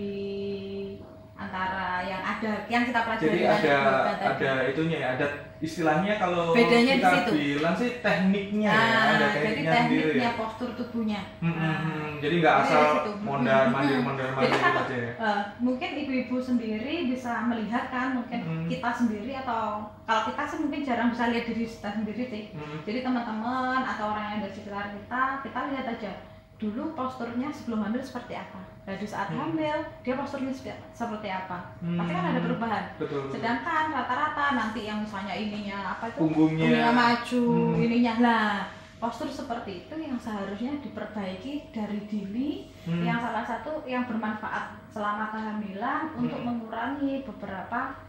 antara 1.36 2.00
yang 2.02 2.24
ada 2.24 2.64
yang 2.66 2.88
kita 2.88 3.00
pelajari 3.02 3.28
Jadi 3.28 3.44
ada 3.44 3.76
ada 4.24 4.52
itunya 4.66 4.98
ya, 4.98 5.10
ada 5.14 5.28
istilahnya 5.58 6.16
kalau 6.16 6.56
Bedanya 6.56 6.96
di 6.96 7.00
kita 7.02 7.12
situ. 7.12 7.32
bilang 7.34 7.76
sih 7.76 7.90
tekniknya 8.00 8.72
ya, 8.72 8.80
Nah, 8.88 9.04
ada 9.10 9.26
jadi 9.28 9.36
tekniknya 9.36 9.72
sendiri 9.74 10.00
tekniknya 10.06 10.24
ya. 10.26 10.40
postur 10.40 10.70
tubuhnya. 10.74 11.22
Hmm, 11.38 11.52
hmm, 11.52 11.60
Nah, 11.60 11.76
hmm. 11.78 12.12
Jadi 12.16 12.36
nggak 12.40 12.56
asal 12.58 12.80
dari 12.80 12.96
situ. 12.96 13.12
mondar 13.20 13.64
mandir 13.68 13.98
Hmm. 13.98 14.06
mondar 14.06 14.30
mandir 14.32 14.56
aja 14.56 14.96
ya. 14.96 15.12
eh, 15.18 15.42
mungkin 15.60 15.90
ibu-ibu 15.98 16.36
sendiri 16.40 16.94
bisa 17.06 17.32
melihat 17.44 17.84
kan, 17.90 18.08
mungkin 18.16 18.40
Hmm. 18.40 18.68
kita 18.72 18.90
sendiri 18.90 19.32
atau 19.36 19.62
kalau 20.02 20.22
kita 20.26 20.42
sih 20.46 20.60
mungkin 20.62 20.82
jarang 20.82 21.10
bisa 21.10 21.24
lihat 21.28 21.46
diri 21.46 21.66
kita 21.66 21.90
sendiri 21.94 22.24
sih. 22.26 22.44
Hmm. 22.54 22.80
Jadi 22.82 23.00
teman-teman 23.02 23.84
atau 23.86 24.06
orang 24.08 24.24
yang 24.26 24.36
ada 24.38 24.48
di 24.48 24.56
sekitar 24.56 24.88
kita, 24.90 25.24
kita 25.44 25.60
lihat 25.68 25.88
aja 25.90 26.12
dulu 26.56 26.96
posturnya 26.96 27.52
sebelum 27.52 27.84
hamil 27.84 28.00
seperti 28.00 28.34
apa. 28.34 28.60
Nah 28.86 28.96
di 28.96 29.04
saat 29.04 29.28
Hmm. 29.28 29.52
hamil 29.52 29.76
dia 30.02 30.16
posturnya 30.16 30.50
sepe- 30.50 30.80
seperti 30.92 31.28
apa. 31.28 31.58
Pasti 31.78 32.12
kan 32.12 32.24
Hmm. 32.24 32.32
ada 32.32 32.42
perubahan. 32.42 32.86
Betul. 32.96 33.28
Sedangkan 33.28 33.92
rata-rata 33.92 34.46
nanti 34.54 34.82
yang 34.84 35.02
misalnya 35.02 35.34
ininya 35.34 35.78
apa 35.92 36.08
itu 36.08 36.18
Punggungnya. 36.18 36.64
punggungnya 36.64 36.92
maju, 36.94 37.44
Hmm. 37.74 37.84
ininya 37.84 38.14
lah 38.20 38.50
postur 38.96 39.28
seperti 39.28 39.84
itu 39.84 39.96
yang 39.98 40.16
seharusnya 40.16 40.80
diperbaiki 40.80 41.70
dari 41.70 42.00
dini 42.06 42.72
Hmm. 42.84 43.04
yang 43.04 43.20
salah 43.20 43.44
satu 43.44 43.84
yang 43.84 44.06
bermanfaat 44.06 44.72
selama 44.88 45.30
kehamilan 45.30 46.16
untuk 46.16 46.40
Hmm. 46.40 46.48
mengurangi 46.54 47.22
beberapa 47.24 48.00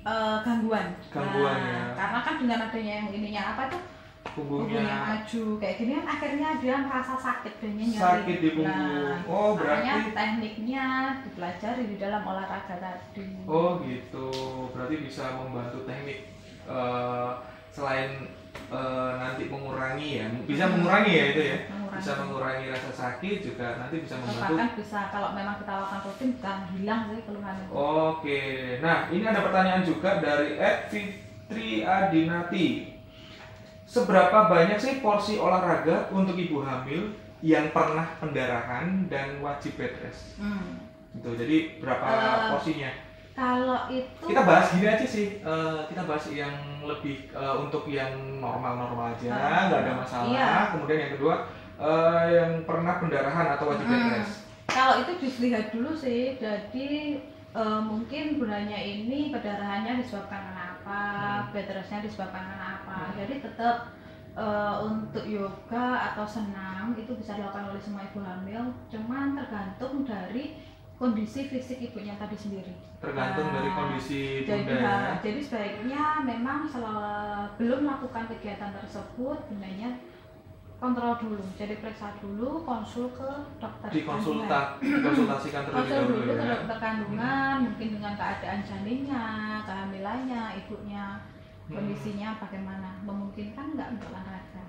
eh, 0.00 0.36
gangguan. 0.40 0.96
Gangguan, 1.08 1.56
Nah, 1.56 1.68
ya. 1.68 1.82
Karena 1.92 2.18
kan 2.18 2.34
dengan 2.36 2.58
adanya 2.62 2.94
yang 2.98 3.08
ininya 3.12 3.42
apa 3.52 3.68
tuh 3.68 3.80
punggungnya 4.32 4.82
maju 4.84 5.44
kayak 5.58 5.74
gini 5.76 5.90
kan 5.98 6.06
akhirnya 6.08 6.48
dia 6.58 6.74
merasa 6.80 7.14
sakit 7.16 7.52
kayaknya 7.58 7.84
nyeri. 7.86 8.00
sakit 8.00 8.36
di 8.38 8.50
punggung. 8.54 8.90
Nah, 8.94 9.16
oh 9.26 9.50
berarti 9.54 10.10
tekniknya 10.10 10.86
dipelajari 11.22 11.82
di 11.86 11.96
dalam 11.96 12.22
olahraga 12.22 12.76
tadi. 12.76 13.26
oh 13.44 13.82
gitu. 13.82 14.28
Berarti 14.70 14.94
bisa 15.00 15.24
membantu 15.34 15.84
teknik 15.84 16.30
eh, 16.64 17.30
selain 17.70 18.10
eh, 18.70 19.12
nanti 19.16 19.46
mengurangi 19.46 20.10
ya, 20.18 20.26
bisa 20.44 20.64
Hmm. 20.66 20.72
mengurangi 20.78 21.12
ya 21.12 21.24
itu 21.30 21.42
ya. 21.42 21.58
Mengurangi. 21.70 21.98
Bisa 22.00 22.12
mengurangi 22.16 22.64
rasa 22.70 22.90
sakit 22.92 23.36
juga 23.42 23.66
nanti 23.76 23.96
bisa 23.98 24.14
membantu 24.16 24.54
bahkan 24.54 24.70
bisa 24.74 25.00
kalau 25.10 25.28
memang 25.34 25.56
kita 25.58 25.72
lakukan 25.74 26.00
rutin 26.06 26.28
bisa 26.38 26.50
hilang 26.70 27.00
sih 27.10 27.20
keluhan 27.24 27.54
itu. 27.58 27.70
Oke, 27.74 28.42
nah 28.78 29.10
ini 29.10 29.24
ada 29.24 29.42
pertanyaan 29.42 29.82
juga 29.82 30.10
dari 30.18 30.54
Ed 30.54 30.78
Fitri 30.86 31.82
Adinati. 31.82 32.68
Seberapa 33.90 34.46
banyak 34.46 34.78
sih 34.78 35.02
porsi 35.02 35.34
olahraga 35.34 36.06
untuk 36.10 36.38
ibu 36.38 36.62
hamil 36.62 37.10
yang 37.42 37.74
pernah 37.74 38.06
pendarahan 38.22 39.10
dan 39.10 39.42
wajib 39.42 39.74
bed 39.74 39.98
rest? 39.98 40.38
Hmm. 40.38 40.78
Gitu. 41.10 41.34
Jadi 41.34 41.56
berapa 41.82 42.06
Eh, 42.06 42.38
porsinya? 42.54 42.90
Kalau 43.34 43.90
itu 43.90 44.22
Kita 44.22 44.46
bahas 44.46 44.70
gini 44.70 44.86
aja 44.86 45.02
sih. 45.02 45.42
eh, 45.42 45.78
kita 45.90 46.06
bahas 46.06 46.22
yang 46.30 46.54
lebih 46.80 47.34
eh, 47.34 47.54
untuk 47.58 47.90
yang 47.90 48.14
normal-normal 48.38 49.10
aja, 49.10 49.26
Ah, 49.28 49.66
nggak 49.66 49.80
ada 49.82 49.92
masalah. 49.98 50.26
iya. 50.28 50.50
Kemudian 50.70 51.00
yang 51.00 51.12
kedua 51.18 51.34
eh, 51.74 52.24
yang 52.30 52.50
pernah 52.62 52.94
pendarahan 52.96 53.46
atau 53.50 53.74
wajib 53.74 53.86
bed 53.86 53.98
Hmm. 53.98 54.14
rest. 54.14 54.34
kalau 54.70 55.02
itu 55.02 55.12
dilihat 55.18 55.74
dulu 55.74 55.90
sih. 55.90 56.38
Jadi 56.38 57.18
eh, 57.50 57.80
mungkin 57.82 58.38
gunanya 58.38 58.78
ini 58.78 59.34
perdarahannya 59.34 59.98
disebabkan 59.98 60.46
karena 60.46 60.69
apa, 60.90 61.46
Hmm. 61.46 61.52
bed 61.54 61.66
restnya 61.70 62.02
disebabkan 62.02 62.42
karena 62.42 62.66
apa. 62.82 62.94
Hmm. 63.06 63.14
Jadi 63.16 63.34
tetap 63.40 63.76
eh, 64.30 64.76
untuk 64.86 65.26
yoga 65.26 66.14
atau 66.14 66.22
senam 66.22 66.94
itu 66.94 67.12
bisa 67.14 67.34
dilakukan 67.34 67.66
oleh 67.66 67.82
semua 67.82 68.06
ibu 68.06 68.22
hamil. 68.22 68.62
Cuman 68.86 69.34
tergantung 69.34 70.06
dari 70.06 70.54
kondisi 70.94 71.50
fisik 71.50 71.82
ibunya 71.82 72.14
tadi 72.14 72.38
sendiri. 72.38 72.70
Tergantung 73.02 73.50
Ah, 73.50 73.54
dari 73.58 73.70
kondisi 73.72 74.46
Jadi, 74.46 74.70
bunda 74.70 74.86
ya. 74.86 74.86
ha, 74.86 75.18
jadi 75.18 75.40
sebaiknya 75.40 76.02
memang 76.22 76.68
selalu 76.68 77.58
belum 77.58 77.80
melakukan 77.88 78.28
kegiatan 78.30 78.70
tersebut, 78.70 79.38
gunanya 79.50 79.98
kontrol 80.80 81.12
dulu. 81.20 81.44
Jadi 81.54 81.74
periksa 81.78 82.16
dulu, 82.18 82.64
konsul 82.64 83.12
ke 83.12 83.28
dokter. 83.60 83.88
dikonsulta 83.92 84.80
dikonsultasikan 84.80 85.60
kandungan. 85.62 85.76
terlebih 85.76 85.76
Konsul 85.76 85.92
dahulu 86.00 86.14
dulu 86.16 86.32
ke 86.32 86.40
ya. 86.40 86.52
dokter 86.56 86.78
kandungan, 86.80 87.54
mungkin 87.68 87.88
dengan 88.00 88.12
keadaan 88.16 88.60
janinnya, 88.64 89.24
kehamilannya, 89.68 90.42
ibunya, 90.58 91.06
Hmm. 91.68 91.76
kondisinya 91.78 92.28
bagaimana, 92.42 92.90
memungkinkan 93.06 93.78
nggak 93.78 93.88
untuk 93.94 94.08
olahraga. 94.10 94.62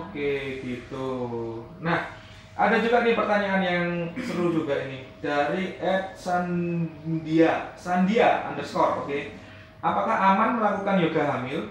Oke 0.00 0.32
gitu. 0.64 1.08
Nah 1.82 2.08
ada 2.54 2.76
juga 2.80 3.04
nih 3.04 3.12
pertanyaan 3.12 3.60
yang 3.60 3.86
seru 4.16 4.48
juga 4.48 4.80
ini 4.86 5.04
dari 5.20 5.76
Ed 5.76 6.16
Sandia 6.16 7.74
Sandia 7.76 8.48
underscore 8.48 9.04
oke. 9.04 9.18
Apakah 9.82 10.14
aman 10.14 10.62
melakukan 10.62 11.02
yoga 11.02 11.22
hamil? 11.26 11.66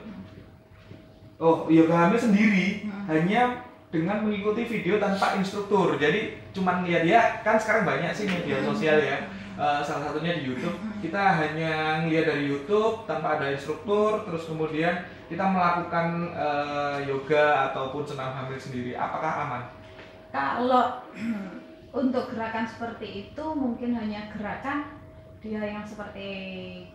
Oh 1.41 1.65
yoga 1.65 2.05
hamil 2.05 2.21
sendiri 2.21 2.85
Hmm. 2.85 3.09
hanya 3.09 3.65
dengan 3.89 4.23
mengikuti 4.23 4.61
video 4.63 5.01
tanpa 5.01 5.35
instruktur. 5.35 5.97
Jadi 5.97 6.37
cuman 6.53 6.85
lihat 6.85 7.03
ya 7.03 7.21
kan 7.41 7.57
sekarang 7.57 7.83
banyak 7.83 8.13
sih 8.13 8.29
media 8.29 8.61
sosial 8.61 9.01
ya. 9.01 9.17
Eh, 9.51 9.81
salah 9.83 10.09
satunya 10.09 10.37
di 10.39 10.47
YouTube. 10.47 10.77
Kita 11.03 11.35
hanya 11.35 12.01
ngeliat 12.01 12.23
dari 12.29 12.47
YouTube 12.47 13.03
tanpa 13.03 13.35
ada 13.35 13.51
instruktur, 13.51 14.23
terus 14.23 14.47
kemudian 14.47 15.01
kita 15.27 15.43
melakukan 15.43 16.31
eh, 16.31 16.97
yoga 17.09 17.73
ataupun 17.73 18.05
senam 18.07 18.31
hamil 18.31 18.55
sendiri. 18.55 18.95
Apakah 18.95 19.49
aman? 19.49 19.63
Kalau 20.31 21.03
untuk 22.01 22.31
gerakan 22.31 22.63
seperti 22.63 23.27
itu 23.27 23.45
mungkin 23.51 23.91
hanya 23.97 24.31
gerakan 24.31 24.87
dia 25.41 25.57
yang 25.57 25.81
seperti 25.81 26.29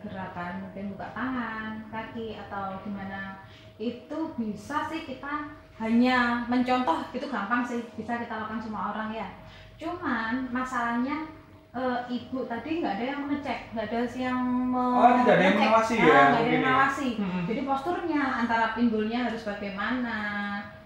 gerakan 0.00 0.62
mungkin 0.64 0.94
buka 0.94 1.10
tangan, 1.12 1.82
kaki 1.90 2.38
atau 2.46 2.78
gimana 2.86 3.42
itu 3.76 4.18
bisa 4.34 4.88
sih 4.88 5.04
kita 5.04 5.52
hanya 5.76 6.40
mencontoh 6.46 7.04
itu 7.12 7.28
gampang 7.28 7.60
sih 7.60 7.84
bisa 7.92 8.16
kita 8.16 8.32
lakukan 8.34 8.58
semua 8.58 8.90
orang 8.90 9.12
ya. 9.12 9.28
Cuman 9.76 10.48
masalahnya 10.48 11.28
eh, 11.70 12.00
ibu 12.08 12.48
tadi 12.48 12.80
nggak 12.80 12.96
ada 12.96 13.04
yang 13.04 13.20
mengecek, 13.28 13.68
nggak 13.76 13.84
ada 13.92 13.98
yang 14.16 14.40
me- 14.72 14.96
Oh, 14.96 15.12
tidak 15.20 15.36
ada 15.36 15.44
yang 15.44 15.56
mengecek. 15.60 15.60
mengawasi 15.60 15.94
Ah, 15.94 16.00
ya, 16.00 16.08
nggak 16.08 16.40
ada 16.40 16.40
yang 16.40 16.48
ya. 16.48 16.64
mengawasi. 16.64 17.08
Hmm. 17.20 17.42
Jadi 17.44 17.60
posturnya 17.68 18.22
antara 18.40 18.66
pinggulnya 18.72 19.18
harus 19.28 19.42
bagaimana, 19.44 20.16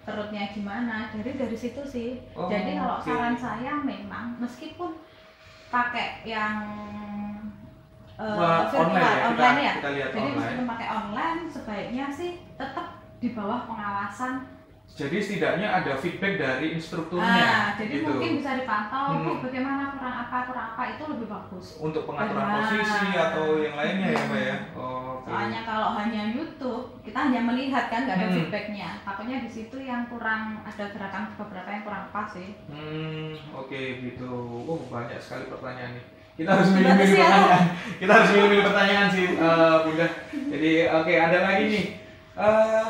perutnya 0.02 0.50
gimana. 0.50 1.06
Jadi 1.14 1.30
dari 1.38 1.54
situ 1.54 1.82
sih. 1.86 2.18
Oh, 2.34 2.50
Jadi 2.50 2.74
kalau 2.74 2.98
oke. 2.98 3.06
saran 3.06 3.38
saya 3.38 3.78
memang 3.78 4.34
meskipun 4.42 4.98
pakai 5.70 6.26
yang 6.26 6.58
virtual, 8.20 8.80
online 8.82 9.00
ya, 9.00 9.10
kita, 9.10 9.28
online 9.30 9.58
ya. 9.60 9.72
kita 9.74 9.90
lihat 9.90 10.10
Jadi 10.10 10.20
online. 10.20 10.36
meskipun 10.36 10.66
pakai 10.68 10.88
online 10.90 11.40
sebaiknya 11.48 12.06
sih 12.10 12.30
tetap 12.54 12.86
di 13.16 13.28
bawah 13.32 13.60
pengawasan. 13.64 14.34
Jadi 14.90 15.16
setidaknya 15.16 15.68
ada 15.70 15.92
feedback 15.94 16.34
dari 16.34 16.74
instrukturnya. 16.74 17.30
Ah, 17.46 17.66
jadi 17.78 18.02
gitu. 18.02 18.10
mungkin 18.10 18.42
bisa 18.42 18.58
dipantau 18.58 19.14
Hmm. 19.14 19.38
bagaimana 19.38 19.94
kurang 19.94 20.16
apa 20.26 20.36
kurang 20.44 20.66
apa 20.74 20.82
itu 20.90 21.02
lebih 21.06 21.26
bagus. 21.30 21.66
Untuk 21.78 22.02
pengaturan 22.04 22.42
Benar. 22.42 22.58
posisi 22.58 23.06
atau 23.14 23.46
yang 23.62 23.78
lainnya 23.78 24.08
ya, 24.10 24.20
Mbak 24.26 24.42
ya. 24.42 24.56
Oh, 24.74 25.22
Oke. 25.22 25.30
Soalnya 25.30 25.60
kalau 25.62 25.88
hanya 25.94 26.22
YouTube, 26.32 26.84
kita 27.06 27.18
hanya 27.28 27.40
melihat 27.44 27.86
kan 27.86 28.02
nggak 28.02 28.18
ada 28.18 28.26
Hmm. 28.28 28.36
feedbacknya. 28.40 28.88
Takutnya 29.06 29.36
di 29.38 29.50
situ 29.52 29.76
yang 29.78 30.02
kurang 30.10 30.58
ada 30.66 30.84
gerakan 30.90 31.22
beberapa 31.38 31.68
yang 31.70 31.84
kurang 31.86 32.04
pas 32.10 32.26
sih. 32.26 32.56
Hmm, 32.66 33.36
oke 33.54 33.80
gitu. 34.00 34.32
Oh, 34.66 34.80
banyak 34.90 35.20
sekali 35.22 35.46
pertanyaan 35.46 35.96
nih. 35.96 36.06
Kita 36.40 36.50
harus 36.56 36.68
milih-milih 36.72 37.12
ya. 37.12 37.26
pertanyaan. 37.28 37.64
Kita 38.00 38.12
harus 38.16 38.28
milih-milih 38.32 38.64
pertanyaan 38.64 39.08
sih, 39.12 39.26
eh, 39.36 39.76
Bunda. 39.84 40.06
Jadi, 40.48 40.70
oke, 40.88 41.12
ada 41.12 41.38
lagi 41.44 41.64
nih. 41.68 41.84
Eh, 42.32 42.88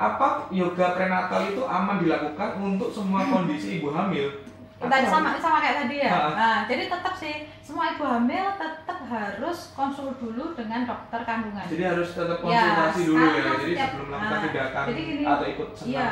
apa 0.00 0.26
yoga 0.48 0.96
prenatal 0.96 1.40
itu 1.44 1.60
aman 1.60 2.00
dilakukan 2.00 2.56
untuk 2.56 2.88
semua 2.88 3.20
kondisi 3.28 3.76
ibu 3.76 3.92
hamil? 3.92 4.32
Tadi 4.80 5.04
sama 5.04 5.36
sama 5.36 5.60
kayak 5.60 5.84
tadi 5.84 5.96
ya. 6.00 6.08
Ha. 6.08 6.28
Nah, 6.32 6.56
jadi 6.64 6.88
tetap 6.88 7.12
sih 7.12 7.44
semua 7.60 7.92
ibu 7.92 8.00
hamil 8.00 8.56
tetap 8.56 8.98
harus 9.04 9.76
konsul 9.76 10.16
dulu 10.16 10.56
dengan 10.56 10.88
dokter 10.88 11.20
kandungan. 11.28 11.68
Jadi 11.68 11.84
harus 11.84 12.16
tetap 12.16 12.40
Ya, 12.40 12.64
konsultasi 12.64 13.00
dulu 13.04 13.20
ya. 13.20 13.42
Jadi 13.60 13.72
setiap- 13.76 13.90
sebelum 13.92 14.06
melakukan 14.08 14.32
nah, 14.32 14.44
tindakan 14.48 14.84
jadi 14.88 15.00
gini, 15.04 15.24
atau 15.28 15.46
ikut 15.52 15.68
senam. 15.76 15.90
Iya. 15.92 16.10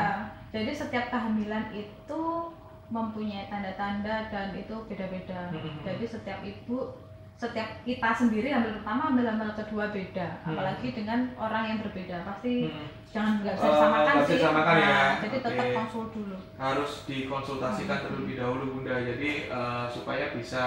Jadi 0.52 0.70
setiap 0.76 1.04
kehamilan 1.08 1.64
itu 1.72 2.22
mempunyai 2.88 3.46
tanda-tanda 3.46 4.28
dan 4.32 4.56
itu 4.56 4.74
beda-beda. 4.88 5.52
Mhm. 5.52 5.84
Jadi 5.84 6.04
setiap 6.04 6.40
ibu 6.40 6.78
setiap 7.38 7.70
kita 7.86 8.10
sendiri 8.10 8.50
hamil 8.50 8.82
pertama 8.82 9.14
hamil 9.14 9.22
hamil 9.22 9.54
kedua 9.54 9.94
beda 9.94 10.42
Hmm. 10.42 10.58
apalagi 10.58 10.90
dengan 10.90 11.30
orang 11.38 11.70
yang 11.70 11.78
berbeda 11.86 12.26
pasti 12.26 12.66
Mm-mm. 12.66 12.86
jangan 13.14 13.46
nggak 13.46 13.54
bisa 13.54 13.62
Oh, 13.62 13.70
disamakan 13.78 14.14
bisa 14.18 14.26
sih 14.26 14.36
disamakan 14.42 14.74
ya. 14.74 14.90
Nah, 14.90 15.14
jadi 15.22 15.36
tetap 15.38 15.54
Oke. 15.54 15.76
konsul 15.78 16.04
dulu 16.10 16.36
harus 16.58 16.92
dikonsultasikan 17.06 17.98
terlebih 18.02 18.34
dahulu 18.42 18.64
bunda 18.74 18.94
jadi 19.06 19.30
eh, 19.54 19.86
supaya 19.86 20.34
bisa 20.34 20.64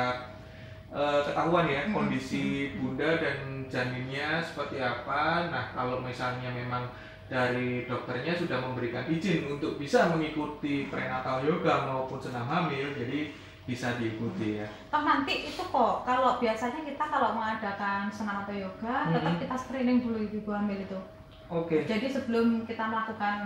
eh, 0.96 1.20
ketahuan 1.28 1.68
ya 1.68 1.82
kondisi 1.92 2.44
bunda 2.80 3.20
dan 3.20 3.68
janinnya 3.68 4.40
seperti 4.40 4.80
apa 4.80 5.52
nah 5.52 5.76
kalau 5.76 6.00
misalnya 6.00 6.56
memang 6.56 6.88
dari 7.32 7.88
dokternya 7.88 8.36
sudah 8.36 8.60
memberikan 8.60 9.08
izin 9.08 9.48
untuk 9.48 9.80
bisa 9.80 10.12
mengikuti 10.12 10.92
prenatal 10.92 11.40
yoga 11.42 11.88
maupun 11.88 12.20
senam 12.20 12.44
hamil 12.44 12.92
jadi 12.92 13.32
bisa 13.64 13.96
diikuti 13.96 14.60
ya. 14.60 14.68
Toh 14.92 15.00
nanti 15.00 15.48
itu 15.48 15.64
kok 15.64 16.04
kalau 16.04 16.36
biasanya 16.38 16.84
kita 16.84 17.04
kalau 17.08 17.32
mengadakan 17.32 18.12
senam 18.12 18.44
atau 18.44 18.52
yoga 18.52 19.08
tetap 19.08 19.32
Mm-mm. 19.32 19.40
kita 19.40 19.56
screening 19.56 20.04
dulu 20.04 20.20
ibu 20.20 20.52
hamil 20.52 20.76
itu. 20.76 21.00
Oke. 21.48 21.84
Jadi 21.84 22.08
sebelum 22.08 22.64
kita 22.64 22.88
melakukan 22.88 23.38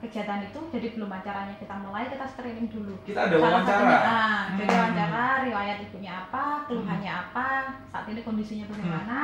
kegiatan 0.00 0.40
itu 0.44 0.60
jadi 0.68 0.96
belum 0.96 1.08
acaranya 1.08 1.56
kita 1.56 1.74
mulai 1.76 2.08
kita 2.08 2.24
screening 2.26 2.68
dulu. 2.68 2.92
Kita 3.04 3.20
ada 3.24 3.36
Salah 3.36 3.48
wawancara. 3.52 3.72
satunya, 3.72 3.98
ah, 4.00 4.40
jadi 4.50 4.68
Hmm. 4.68 4.80
wawancara 4.80 5.24
riwayat 5.44 5.78
ibunya 5.80 6.12
apa 6.18 6.44
keluhannya 6.64 7.12
apa 7.12 7.48
saat 7.88 8.04
ini 8.04 8.20
kondisinya 8.20 8.64
bagaimana 8.66 9.18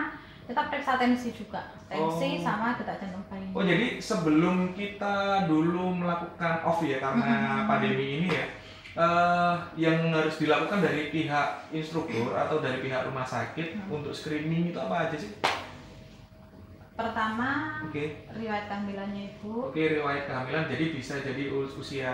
kita 0.47 0.71
periksa 0.71 0.95
tensi 0.95 1.31
juga 1.31 1.61
tensi 1.87 2.39
Oh. 2.39 2.43
sama 2.43 2.79
detak 2.79 3.03
jantung 3.03 3.27
bayi 3.27 3.51
Oh 3.51 3.63
jadi 3.63 3.99
sebelum 3.99 4.73
kita 4.73 5.45
dulu 5.45 5.91
melakukan 5.93 6.63
off 6.63 6.79
ya 6.83 6.99
karena 6.99 7.27
Mhm. 7.63 7.67
pandemi 7.67 8.07
ini 8.17 8.29
ya, 8.31 8.47
eh, 8.97 9.55
yang 9.77 10.15
harus 10.15 10.39
dilakukan 10.39 10.81
dari 10.81 11.11
pihak 11.11 11.49
instruktur 11.71 12.31
atau 12.33 12.59
dari 12.59 12.79
pihak 12.81 13.05
rumah 13.05 13.27
sakit 13.27 13.75
Mhm. 13.77 13.91
untuk 13.93 14.15
screening 14.15 14.71
itu 14.71 14.79
apa 14.79 15.11
aja 15.11 15.19
sih? 15.19 15.35
Pertama 16.97 17.77
Oke, 17.85 18.25
riwayat 18.33 18.67
kehamilannya 18.67 19.37
ibu. 19.37 19.69
Oke 19.69 19.83
riwayat 19.93 20.25
kehamilan 20.25 20.65
jadi 20.67 20.85
bisa 20.97 21.15
jadi 21.21 21.45
us- 21.53 21.77
usia 21.77 22.13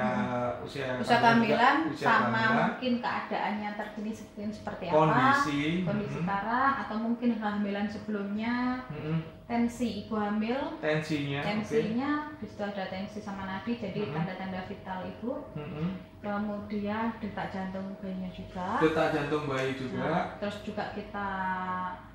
usia 0.58 0.86
Hmm. 0.90 1.00
usia 1.00 1.16
kehamilan 1.22 1.22
kehamilan 1.22 1.76
juga, 1.86 1.92
usia 1.94 2.06
sama 2.10 2.26
kehamilan, 2.28 2.66
mungkin 2.66 2.92
keadaannya 2.98 3.70
terkini 3.78 4.10
seperti 4.10 4.40
seperti 4.52 4.84
apa 4.90 4.96
kondisi, 4.98 5.60
kondisi 5.86 6.10
mhm, 6.12 6.18
sekarang 6.26 6.72
atau 6.82 6.96
mungkin 6.98 7.30
kehamilan 7.38 7.86
sebelumnya. 7.86 8.54
Mhm, 8.90 9.16
tensi 9.46 9.86
ibu 10.02 10.14
hamil. 10.18 10.60
Tensinya, 10.82 11.40
tensinya 11.44 12.10
di 12.36 12.46
situ 12.46 12.62
ada 12.62 12.84
tensi 12.88 13.18
sama 13.20 13.46
nadi 13.46 13.72
jadi 13.78 14.00
tanda-tanda 14.10 14.66
vital 14.66 15.06
ibu. 15.06 15.32
Mhm. 15.54 16.10
kemudian 16.22 17.10
detak 17.18 17.50
jantung 17.50 17.98
bayinya 17.98 18.30
juga. 18.30 18.78
Detak 18.78 19.10
jantung 19.10 19.50
bayi 19.50 19.74
juga, 19.74 20.06
Nah, 20.06 20.26
terus 20.38 20.62
juga 20.62 20.94
kita 20.94 21.28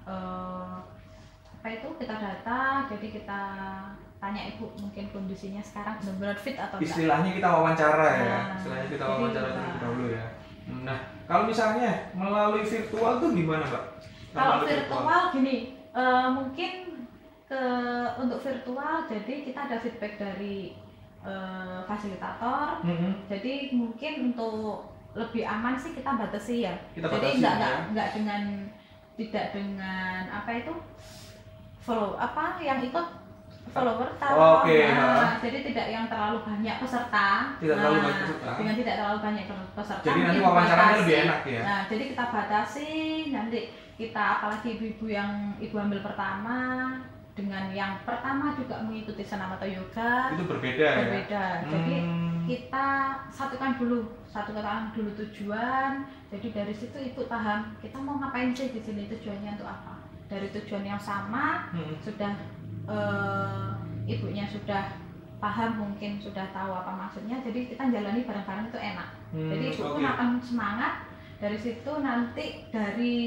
eh, 0.08 0.76
apa 1.68 1.84
itu 1.84 1.90
kita 2.00 2.16
data 2.16 2.88
jadi 2.88 3.08
kita 3.12 3.42
tanya 4.24 4.42
ibu 4.56 4.72
mungkin 4.80 5.12
kondisinya 5.12 5.60
sekarang 5.60 6.00
benar-benar 6.00 6.40
fit 6.40 6.56
atau 6.56 6.80
enggak 6.80 6.88
istilahnya 6.88 7.32
kita 7.36 7.50
wawancara 7.52 8.08
ya, 8.08 8.24
Nah, 8.24 8.56
istilahnya 8.56 8.88
kita 8.88 9.04
wawancara 9.04 9.48
terlebih 9.52 9.80
dahulu 9.84 10.06
ya. 10.08 10.26
Nah, 10.88 11.00
kalau 11.28 11.44
misalnya 11.44 11.92
melalui 12.16 12.64
virtual 12.64 13.20
tuh 13.20 13.36
gimana, 13.36 13.68
Mbak? 13.68 13.84
kalau 14.32 14.54
Melalui 14.56 14.70
virtual 14.72 15.22
gini 15.36 15.58
eh, 15.92 16.28
mungkin 16.32 16.72
ke 17.52 17.64
untuk 18.16 18.40
virtual 18.40 18.96
jadi 19.04 19.34
kita 19.44 19.60
ada 19.68 19.78
feedback 19.84 20.14
dari 20.16 20.72
eh, 21.20 21.80
fasilitator 21.84 22.80
Mhm. 22.88 23.28
jadi 23.28 23.54
mungkin 23.76 24.14
untuk 24.26 24.88
lebih 25.12 25.44
aman 25.44 25.76
sih 25.76 25.92
kita 25.92 26.16
batasi 26.16 26.64
ya 26.64 26.80
Kita 26.96 27.12
jadi 27.12 27.16
batasi 27.20 27.36
enggak 27.36 27.52
ya. 27.52 27.60
enggak 27.60 27.78
enggak 27.92 28.10
dengan 28.16 28.42
tidak 29.20 29.46
dengan 29.52 30.22
apa 30.32 30.52
itu 30.56 30.72
follow 31.88 32.20
apa 32.20 32.60
yang 32.60 32.84
ikut 32.84 33.08
follower 33.68 34.10
Oh, 34.28 34.64
oke, 34.64 34.74
nah, 34.74 35.38
jadi 35.38 35.58
tidak 35.62 35.88
yang 35.88 36.06
terlalu 36.08 36.40
banyak 36.42 36.76
peserta 36.78 37.56
Tidak 37.58 37.76
terlalu 37.76 37.96
Nah, 37.96 38.04
banyak 38.04 38.20
peserta. 38.26 38.50
dengan 38.58 38.76
tidak 38.76 38.94
terlalu 38.96 39.20
banyak 39.24 39.46
peserta 39.72 40.04
Jadi 40.04 40.20
nanti 40.20 40.40
wawancaranya 40.42 40.96
lebih 40.98 41.16
enak 41.24 41.40
ya. 41.46 41.62
nah 41.64 41.80
jadi 41.86 42.04
kita 42.12 42.24
batasi 42.28 42.90
nanti 43.30 43.60
kita 43.96 44.24
apalagi 44.38 44.68
ibu-ibu 44.76 45.06
yang 45.08 45.32
ibu 45.58 45.76
hamil 45.76 46.02
pertama 46.02 46.58
dengan 47.34 47.70
yang 47.70 48.02
pertama 48.02 48.50
juga 48.54 48.82
mengikuti 48.82 49.22
senam 49.22 49.54
atau 49.54 49.70
yoga 49.70 50.34
Itu 50.34 50.44
berbeda, 50.46 50.82
ya. 50.84 50.98
berbeda 51.00 51.44
jadi 51.70 51.96
Hmm. 52.02 52.44
kita 52.48 52.88
satukan 53.28 53.76
dulu 53.76 54.00
satukan 54.26 54.64
dulu 54.92 55.12
tujuan 55.18 56.02
jadi 56.30 56.48
dari 56.54 56.74
situ 56.74 56.96
ibu 56.96 57.28
paham 57.28 57.76
kita 57.78 58.00
mau 58.00 58.18
ngapain 58.18 58.56
sih 58.56 58.72
di 58.72 58.80
sini 58.80 59.06
tujuannya 59.08 59.54
untuk 59.54 59.68
apa 59.68 59.97
dari 60.28 60.48
tujuan 60.52 60.84
yang 60.86 61.00
sama 61.00 61.72
Hmm. 61.72 61.96
sudah 62.00 62.32
eh, 62.88 63.68
ibunya 64.08 64.48
sudah 64.48 64.96
paham 65.38 65.72
mungkin 65.78 66.18
sudah 66.18 66.50
tahu 66.50 66.72
apa 66.74 66.90
maksudnya 66.90 67.38
jadi 67.44 67.68
kita 67.68 67.84
jalani 67.92 68.24
bareng-bareng 68.24 68.68
itu 68.68 68.80
enak 68.80 69.10
Hmm, 69.28 69.52
jadi 69.52 69.66
ibu 69.76 69.84
pun 69.84 70.00
oke. 70.00 70.08
akan 70.08 70.30
semangat 70.40 70.94
dari 71.38 71.58
situ 71.58 71.92
nanti 72.00 72.46
dari 72.72 73.18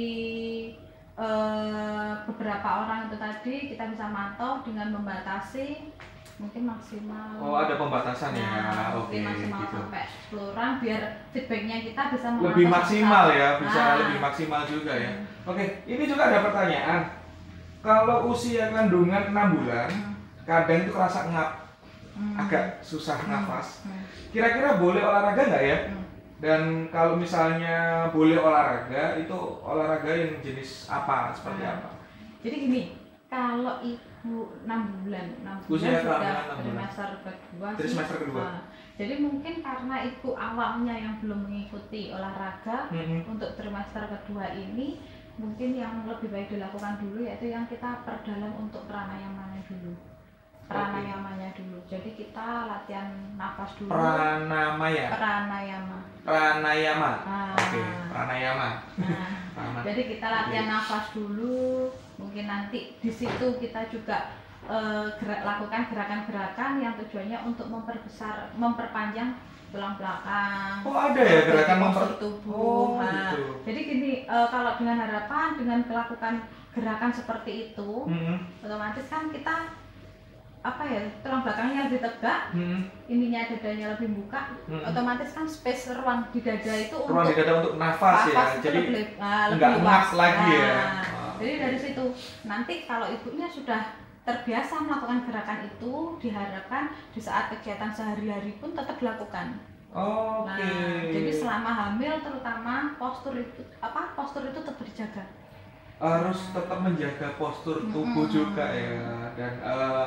eh, 1.15 2.13
beberapa 2.25 2.69
orang 2.83 3.13
itu 3.13 3.17
tadi 3.17 3.55
kita 3.69 3.85
bisa 3.93 4.09
mantau 4.09 4.65
dengan 4.65 4.89
membatasi 4.91 5.93
mungkin 6.41 6.63
maksimal 6.65 7.37
Oh, 7.37 7.53
ada 7.55 7.77
pembatasan 7.77 8.33
ya. 8.33 8.49
Nah, 8.49 8.97
Oke, 8.97 9.21
mungkin 9.21 9.23
maksimal 9.29 9.61
gitu. 9.61 9.77
sampai 9.77 10.05
10 10.09 10.51
orang 10.57 10.71
biar 10.81 11.03
feedbacknya 11.31 11.77
kita 11.85 12.03
bisa 12.11 12.27
Lebih 12.41 12.67
maksimal 12.67 13.25
kita. 13.29 13.37
ya, 13.37 13.49
bisa 13.61 13.81
Ah. 13.81 13.95
lebih 14.01 14.19
maksimal 14.19 14.63
juga 14.65 14.93
ya. 14.97 15.11
Hmm. 15.13 15.25
Oke, 15.47 15.65
ini 15.85 16.03
juga 16.09 16.23
ada 16.27 16.39
pertanyaan. 16.43 17.01
Kalau 17.81 18.29
usia 18.29 18.73
kandungan 18.73 19.23
6 19.31 19.47
bulan, 19.55 19.89
Hmm. 19.89 20.17
kadang 20.43 20.81
itu 20.81 20.93
kerasa 20.93 21.29
ngap, 21.29 21.51
Hmm. 22.17 22.35
agak 22.37 22.65
susah 22.81 23.21
Hmm. 23.21 23.31
nafas. 23.31 23.85
Hmm. 23.85 24.05
Kira-kira 24.33 24.77
boleh 24.77 25.01
olahraga 25.01 25.43
nggak 25.45 25.65
ya? 25.65 25.79
Hmm. 25.89 26.05
Dan 26.41 26.61
kalau 26.89 27.21
misalnya 27.21 28.09
boleh 28.09 28.41
olahraga, 28.41 29.17
itu 29.17 29.37
olahraga 29.61 30.09
yang 30.09 30.41
jenis 30.41 30.89
apa? 30.89 31.33
Seperti 31.33 31.63
Hmm. 31.63 31.73
apa? 31.77 31.89
Jadi 32.41 32.57
gini, 32.59 32.83
kalau 33.29 33.77
ibu 33.85 34.09
6 34.21 34.29
bulan, 34.65 35.27
6 35.41 35.65
bulan 35.65 35.73
Usia 35.73 35.97
sudah 35.99 36.21
enam 36.21 36.59
trimester 36.61 37.11
kedua 37.25 37.69
kedua. 37.73 38.45
Nah, 38.45 38.63
jadi 39.01 39.15
mungkin 39.17 39.55
karena 39.65 39.97
ibu 40.05 40.31
awalnya 40.37 40.93
yang 40.93 41.15
belum 41.25 41.49
mengikuti 41.49 42.13
olahraga 42.13 42.93
Mhm. 42.93 43.25
untuk 43.27 43.57
trimester 43.57 44.05
kedua 44.05 44.53
ini 44.53 45.01
mungkin 45.41 45.73
yang 45.73 46.05
lebih 46.05 46.29
baik 46.29 46.53
dilakukan 46.53 47.01
dulu 47.01 47.25
yaitu 47.25 47.49
yang 47.49 47.65
kita 47.65 48.05
perdalam 48.05 48.53
untuk 48.61 48.85
pranayamanya 48.85 49.65
dulu. 49.65 49.97
Pranayamanya 50.69 51.51
dulu. 51.57 51.81
Jadi 51.89 52.15
kita 52.15 52.69
latihan 52.69 53.09
nafas 53.35 53.75
dulu. 53.75 53.91
Pranamaya, 53.91 55.11
Pranayama. 55.11 55.99
pranayama. 56.23 57.13
Ah. 57.27 57.57
Oke, 57.59 57.83
pranayama. 58.07 58.69
Nah, 59.01 59.83
jadi 59.83 60.03
kita 60.13 60.27
latihan 60.29 60.69
nafas 60.69 61.11
dulu. 61.11 61.91
Mungkin 62.21 62.45
nanti 62.45 62.95
di 63.01 63.11
situ 63.11 63.47
kita 63.57 63.89
juga 63.89 64.37
eh, 64.69 65.09
gerak, 65.19 65.41
lakukan 65.43 65.89
gerakan-gerakan 65.89 66.73
yang 66.79 66.93
tujuannya 67.01 67.39
untuk 67.43 67.67
memperbesar, 67.67 68.53
memperpanjang 68.55 69.41
tulang 69.73 69.97
belakang. 69.97 70.83
Oh 70.85 70.95
ada 70.95 71.23
ya 71.23 71.41
gerakan 71.47 71.79
memper 71.81 72.09
tubuh. 72.19 72.53
Oh, 72.53 73.01
Nah, 73.01 73.33
gitu. 73.33 73.65
Jadi 73.65 73.81
gini, 73.87 74.13
eh, 74.23 74.47
kalau 74.51 74.77
dengan 74.77 75.01
harapan 75.01 75.49
dengan 75.57 75.79
melakukan 75.83 76.35
gerakan 76.71 77.11
seperti 77.11 77.73
itu, 77.73 77.91
Mhm. 78.05 78.35
otomatis 78.63 79.07
kan 79.09 79.33
kita 79.33 79.55
apa 80.61 80.83
ya 80.85 81.01
tulang 81.25 81.41
belakangnya 81.41 81.89
lebih 81.89 82.05
tegak, 82.05 82.53
Mhm. 82.53 82.79
ininya 83.09 83.41
dadanya 83.49 83.87
lebih 83.97 84.09
buka, 84.13 84.61
Mhm. 84.69 84.93
otomatis 84.93 85.33
kan 85.33 85.49
space 85.49 85.97
ruang 85.97 86.29
di 86.29 86.41
dada 86.45 86.75
itu 86.77 86.97
Ruang 87.01 87.25
di 87.25 87.33
untuk 87.33 87.39
dada 87.41 87.53
untuk 87.65 87.75
nafas, 87.81 88.29
ya. 88.29 88.45
itu 88.53 88.61
Jadi 88.69 88.81
lebih, 88.85 89.07
ah, 89.17 89.45
lebih 89.49 89.57
nggak 89.57 89.73
luas. 89.81 90.09
lagi 90.13 90.51
ya. 90.53 90.69
Nah, 90.69 91.01
Oh. 91.17 91.20
Jadi 91.41 91.55
dari 91.57 91.79
situ 91.81 92.05
nanti 92.45 92.85
kalau 92.85 93.09
ibunya 93.09 93.49
sudah 93.49 93.97
terbiasa 94.29 94.85
melakukan 94.85 95.25
gerakan 95.27 95.65
itu 95.65 95.95
diharapkan 96.21 96.93
di 97.17 97.21
saat 97.25 97.49
kegiatan 97.51 97.91
sehari-hari 97.91 98.53
pun 98.61 98.77
tetap 98.77 99.01
dilakukan. 99.01 99.57
Oke. 99.91 100.63
Nah, 100.63 101.09
jadi 101.11 101.33
selama 101.35 101.71
hamil 101.73 102.15
terutama 102.23 102.95
postur 103.01 103.35
itu 103.35 103.63
apa 103.83 104.15
postur 104.15 104.47
itu 104.47 104.61
tetap 104.63 104.85
dijaga. 104.87 105.25
harus 106.01 106.49
tetap 106.57 106.79
menjaga 106.81 107.29
postur 107.37 107.85
tubuh 107.93 108.25
Mm-mm. 108.25 108.33
juga 108.33 108.65
ya 108.73 109.29
dan 109.37 109.53
eh, 109.61 110.07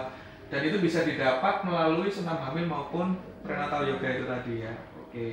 dan 0.49 0.61
itu 0.65 0.77
bisa 0.81 1.05
didapat 1.05 1.61
melalui 1.61 2.09
senam 2.09 2.37
hamil 2.41 2.65
maupun 2.65 3.13
prenatal 3.45 3.85
yoga 3.85 4.09
itu 4.09 4.25
tadi 4.25 4.53
ya 4.65 4.73
oke 4.97 5.27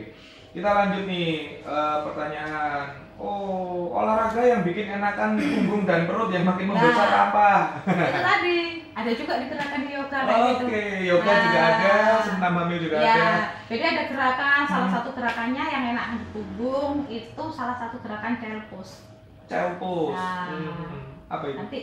kita 0.52 0.68
lanjut 0.68 1.04
nih 1.08 1.64
eh, 1.64 1.98
pertanyaan 2.04 2.86
oh 3.20 3.92
olahraga 3.92 4.40
yang 4.40 4.60
bikin 4.62 4.88
enakan 4.90 5.36
punggung 5.36 5.84
dan 5.84 6.04
perut 6.04 6.28
yang 6.30 6.42
makin 6.42 6.66
Nah. 6.66 6.72
membesar 6.72 7.08
apa 7.28 7.48
itu 7.84 8.20
tadi 8.22 8.56
ada 8.90 9.10
juga 9.12 9.32
di 9.36 9.46
gerakan 9.46 9.80
di 9.82 9.90
yoga 9.92 10.18
kayak 10.18 10.40
gitu. 10.50 10.64
oke 10.64 10.82
yoga 11.04 11.32
juga 11.38 11.58
Nah. 11.58 11.68
ada 11.70 11.92
senam 12.22 12.52
hamil 12.54 12.78
juga 12.80 12.96
Ya, 12.98 13.12
ada 13.12 13.32
jadi 13.68 13.82
ada 13.86 14.02
gerakan 14.06 14.60
salah 14.64 14.88
Hmm. 14.88 14.96
satu 14.96 15.10
gerakannya 15.12 15.64
yang 15.66 15.84
enak 15.90 16.06
di 16.14 16.26
punggung 16.30 16.94
itu 17.06 17.44
salah 17.50 17.76
satu 17.76 17.96
gerakan 18.00 18.34
child 18.36 18.64
pose. 18.66 19.04
Nah. 19.50 20.48
Hmm, 20.48 21.28
Apa 21.28 21.44
itu? 21.44 21.58
nanti 21.58 21.80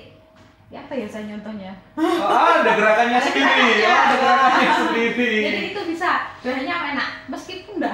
ya 0.67 0.81
apa 0.81 0.93
ya 0.93 1.05
saya 1.05 1.23
nyontohnya 1.27 1.71
Oh, 1.95 2.47
ada 2.57 2.71
gerakannya 2.73 3.19
sendiri. 3.21 3.67
Oh, 3.83 3.99
ada 4.01 4.15
gerakannya 4.17 4.71
sendiri. 4.81 5.31
jadi 5.43 5.59
itu 5.69 5.81
bisa 5.85 6.09
bahannya 6.41 6.75
enak 6.91 7.09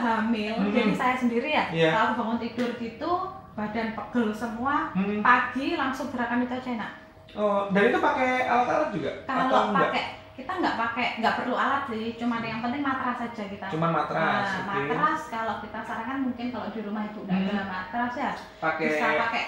hamil 0.04 0.54
Hmm. 0.54 0.70
jadi 0.70 0.92
saya 0.94 1.16
sendiri 1.16 1.50
ya 1.50 1.66
Iya. 1.72 1.90
kalau 1.92 2.12
bangun 2.16 2.40
tidur 2.40 2.70
gitu 2.76 3.12
badan 3.54 3.88
pegel 3.94 4.28
semua 4.30 4.92
Hmm. 4.92 5.22
pagi 5.22 5.74
langsung 5.74 6.10
gerakan 6.10 6.44
itu 6.44 6.54
aja 6.54 6.72
enak 6.74 6.92
Oh, 7.34 7.66
dan 7.68 7.90
itu 7.90 7.98
pakai 7.98 8.46
alat-alat 8.46 8.94
juga? 8.94 9.10
Kalau 9.26 9.74
pakai 9.74 10.04
kita 10.34 10.54
nggak 10.54 10.76
pakai 10.76 11.08
nggak 11.18 11.36
perlu 11.36 11.56
alat 11.56 11.84
sih 11.88 12.14
cuma 12.14 12.38
yang 12.40 12.62
penting 12.62 12.82
matras 12.82 13.18
saja 13.18 13.44
kita 13.48 13.66
Cuman 13.70 13.90
matras. 13.90 14.22
Nah, 14.62 14.70
oke. 14.70 14.86
matras 14.86 15.22
kalau 15.30 15.56
kita 15.58 15.80
sarankan 15.82 16.20
mungkin 16.24 16.50
kalau 16.50 16.70
di 16.70 16.82
rumah 16.82 17.06
itu 17.06 17.22
udah 17.22 17.34
Hmm. 17.34 17.50
ada 17.50 17.64
matras 17.64 18.14
ya 18.14 18.32
Pakai 18.60 18.86
bisa 18.86 19.08
pakai 19.20 19.44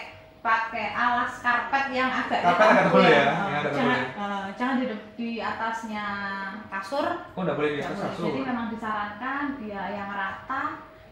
pakai 0.45 0.93
alas 0.93 1.41
karpet 1.41 1.85
yang 1.89 2.05
agak 2.07 2.45
Karpet 2.45 2.67
agak 2.69 2.83
tebal 2.85 3.01
ya, 3.01 3.09
Eh, 3.09 3.25
yang 3.25 3.57
agak 3.57 3.71
jangan 3.73 3.99
eh, 4.13 4.45
jangan 4.53 4.75
di, 4.77 4.85
di 5.17 5.29
atasnya 5.41 6.05
kasur 6.69 7.07
Oh, 7.33 7.41
enggak 7.41 7.57
boleh 7.57 7.69
di 7.73 7.77
nggak 7.81 7.89
atas 7.89 8.01
kasur. 8.13 8.25
jadi 8.29 8.39
memang 8.45 8.67
disarankan 8.69 9.43
dia 9.57 9.83
yang 9.89 10.09
rata 10.13 10.63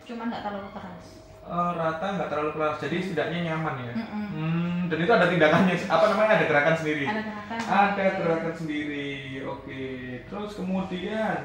cuman 0.06 0.26
nggak 0.30 0.44
terlalu 0.46 0.70
keras 0.70 1.06
Eh, 1.44 1.72
rata 1.76 2.06
nggak 2.08 2.30
terlalu 2.30 2.52
keras, 2.56 2.76
jadi 2.80 2.96
setidaknya 3.04 3.40
nyaman 3.44 3.76
ya. 3.82 3.94
Mm-mm. 4.00 4.26
Hmm, 4.32 4.78
dan 4.88 4.98
itu 4.98 5.12
ada 5.12 5.28
tindakannya, 5.28 5.76
apa 5.76 6.06
namanya 6.08 6.32
ada 6.40 6.46
gerakan 6.48 6.76
sendiri. 6.80 7.04
ada 7.04 7.20
gerakan 7.20 7.58
Ada 7.68 8.06
gerakan 8.16 8.54
sendiri, 8.56 9.12
oke. 9.44 9.84
Terus 10.24 10.52
kemudian 10.56 11.36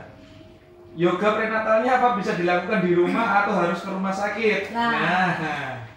yoga 0.95 1.29
prenatalnya 1.35 1.93
apa 1.99 2.09
bisa 2.15 2.39
dilakukan 2.39 2.79
di 2.79 2.93
rumah 2.95 3.43
atau 3.43 3.59
harus 3.59 3.83
ke 3.83 3.91
rumah 3.91 4.15
sakit? 4.15 4.71
Nah. 4.71 5.88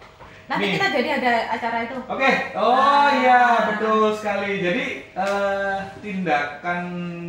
Nanti 0.51 0.63
nih. 0.63 0.73
kita 0.75 0.87
jadi 0.91 1.09
ada 1.15 1.33
acara 1.49 1.77
itu 1.81 1.97
Oke, 2.05 2.31
oh 2.53 2.75
Ah. 2.75 3.07
iya 3.15 3.39
betul 3.71 4.11
sekali. 4.11 4.59
Jadi 4.59 4.85
eh, 5.07 5.77
tindakan 6.03 6.83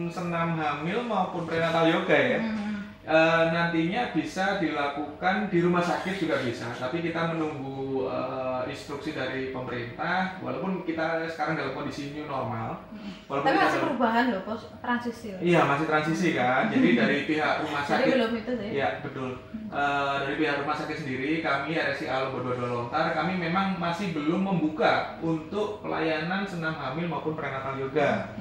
senam 0.08 0.58
hamil 0.58 0.98
maupun 1.02 1.46
prenatal 1.46 1.87
yoga 1.87 2.18
ya. 2.18 2.40
Mm-mm. 2.42 2.70
Eh, 3.02 3.44
nantinya 3.50 4.11
bisa 4.11 4.58
dilakukan 4.58 5.50
di 5.50 5.58
rumah 5.58 5.82
sakit 5.82 6.18
juga 6.18 6.38
bisa, 6.38 6.70
tapi 6.76 7.02
kita 7.02 7.30
menunggu 7.30 8.06
eh, 8.06 8.51
instruksi 8.72 9.12
dari 9.12 9.52
pemerintah. 9.52 10.40
Walaupun 10.40 10.82
kita 10.82 11.28
sekarang 11.28 11.54
dalam 11.54 11.76
kondisi 11.76 12.11
new 12.11 12.24
normal, 12.24 12.80
walaupun 13.28 13.46
tapi 13.46 13.58
masih 13.61 13.68
dalam- 13.70 13.85
perubahan 13.92 14.24
loh 14.32 14.42
pos 14.48 14.61
transisi 14.80 15.26
loh. 15.37 15.40
iya 15.44 15.61
masih 15.62 15.87
transisi 15.87 16.28
kan. 16.32 16.72
Jadi 16.72 16.88
dari 16.96 17.16
pihak 17.28 17.54
rumah 17.62 17.85
jadi 17.85 17.92
sakit, 18.02 18.12
belum 18.16 18.32
itu 18.40 18.52
sih 18.56 18.70
ya 18.72 18.88
betul. 19.04 19.30
Eh, 19.68 20.14
dari 20.24 20.35
pihak 20.40 20.56
rumah 20.64 20.76
sakit 20.76 20.96
sendiri, 20.96 21.30
kami 21.40 21.76
RSIA 21.76 22.16
Lobo 22.28 22.40
Dua 22.42 22.66
Lontar, 22.66 23.12
kami 23.12 23.37
memang 23.37 23.76
masih 23.76 24.16
belum 24.16 24.40
membuka 24.40 25.20
untuk 25.20 25.85
pelayanan 25.85 26.48
senam 26.48 26.72
hamil 26.72 27.06
maupun 27.06 27.37
prenatal 27.37 27.76
yoga. 27.76 28.32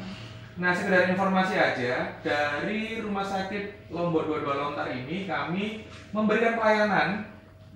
Nah, 0.60 0.76
sekedar 0.76 1.08
informasi 1.08 1.56
aja, 1.56 2.20
dari 2.22 3.00
Rumah 3.00 3.24
Sakit 3.24 3.88
Lombok 3.89 4.28
22 4.28 4.52
Lontar 4.52 4.88
ini 4.91 5.24
kami 5.24 5.88
memberikan 6.12 6.60
pelayanan 6.60 7.24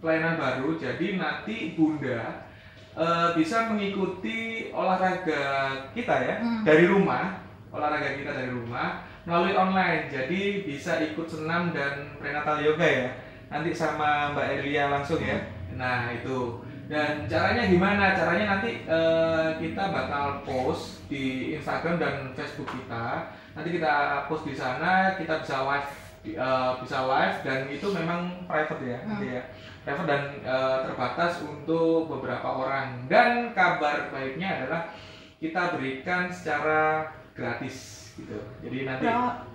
pelayanan 0.03 0.35
baru. 0.37 0.75
Jadi 0.77 1.15
nanti 1.17 1.73
Bunda 1.73 2.44
eh, 2.95 3.29
bisa 3.35 3.67
mengikuti 3.67 4.69
olahraga 4.71 5.43
kita 5.91 6.15
ya 6.23 6.35
Hmm. 6.39 6.63
dari 6.63 6.87
rumah, 6.87 7.43
olahraga 7.69 8.15
kita 8.15 8.31
dari 8.31 8.51
rumah 8.51 9.03
melalui 9.25 9.53
online. 9.53 10.07
Jadi 10.07 10.63
bisa 10.63 11.01
ikut 11.01 11.27
senam 11.27 11.75
dan 11.75 12.15
prenatal 12.17 12.61
yoga 12.61 12.85
ya. 12.85 13.09
Nanti 13.51 13.75
sama 13.75 14.31
Mbak 14.33 14.47
Elia 14.61 14.89
langsung 14.89 15.19
ya. 15.21 15.37
Nah, 15.75 16.09
itu. 16.13 16.61
Dan 16.85 17.25
caranya 17.25 17.65
gimana? 17.65 18.13
Caranya 18.13 18.45
nanti 18.57 18.85
eh, 18.85 19.49
kita 19.57 19.89
bakal 19.89 20.45
post 20.45 21.01
di 21.09 21.53
Instagram 21.57 21.97
dan 21.97 22.15
Facebook 22.37 22.69
kita. 22.69 23.33
Nanti 23.57 23.69
kita 23.73 24.25
post 24.29 24.45
di 24.45 24.53
sana, 24.53 25.17
kita 25.17 25.41
bisa 25.41 25.65
live 25.65 25.89
eh, 26.25 26.71
bisa 26.85 26.97
live 27.05 27.37
dan 27.41 27.59
itu 27.69 27.87
memang 27.89 28.45
private 28.45 28.81
ya, 28.81 28.97
nanti 29.05 29.25
ya. 29.33 29.41
Dan 29.85 30.41
eh, 30.41 30.77
terbatas 30.89 31.45
untuk 31.45 32.09
beberapa 32.09 32.45
orang. 32.45 33.05
Dan 33.05 33.53
kabar 33.53 34.09
baiknya 34.09 34.65
adalah 34.65 34.89
kita 35.37 35.77
berikan 35.77 36.33
secara 36.33 37.13
gratis 37.37 38.09
gitu. 38.17 38.39
Jadi 38.65 38.77
nanti 38.87 39.05
Berapa? 39.05 39.45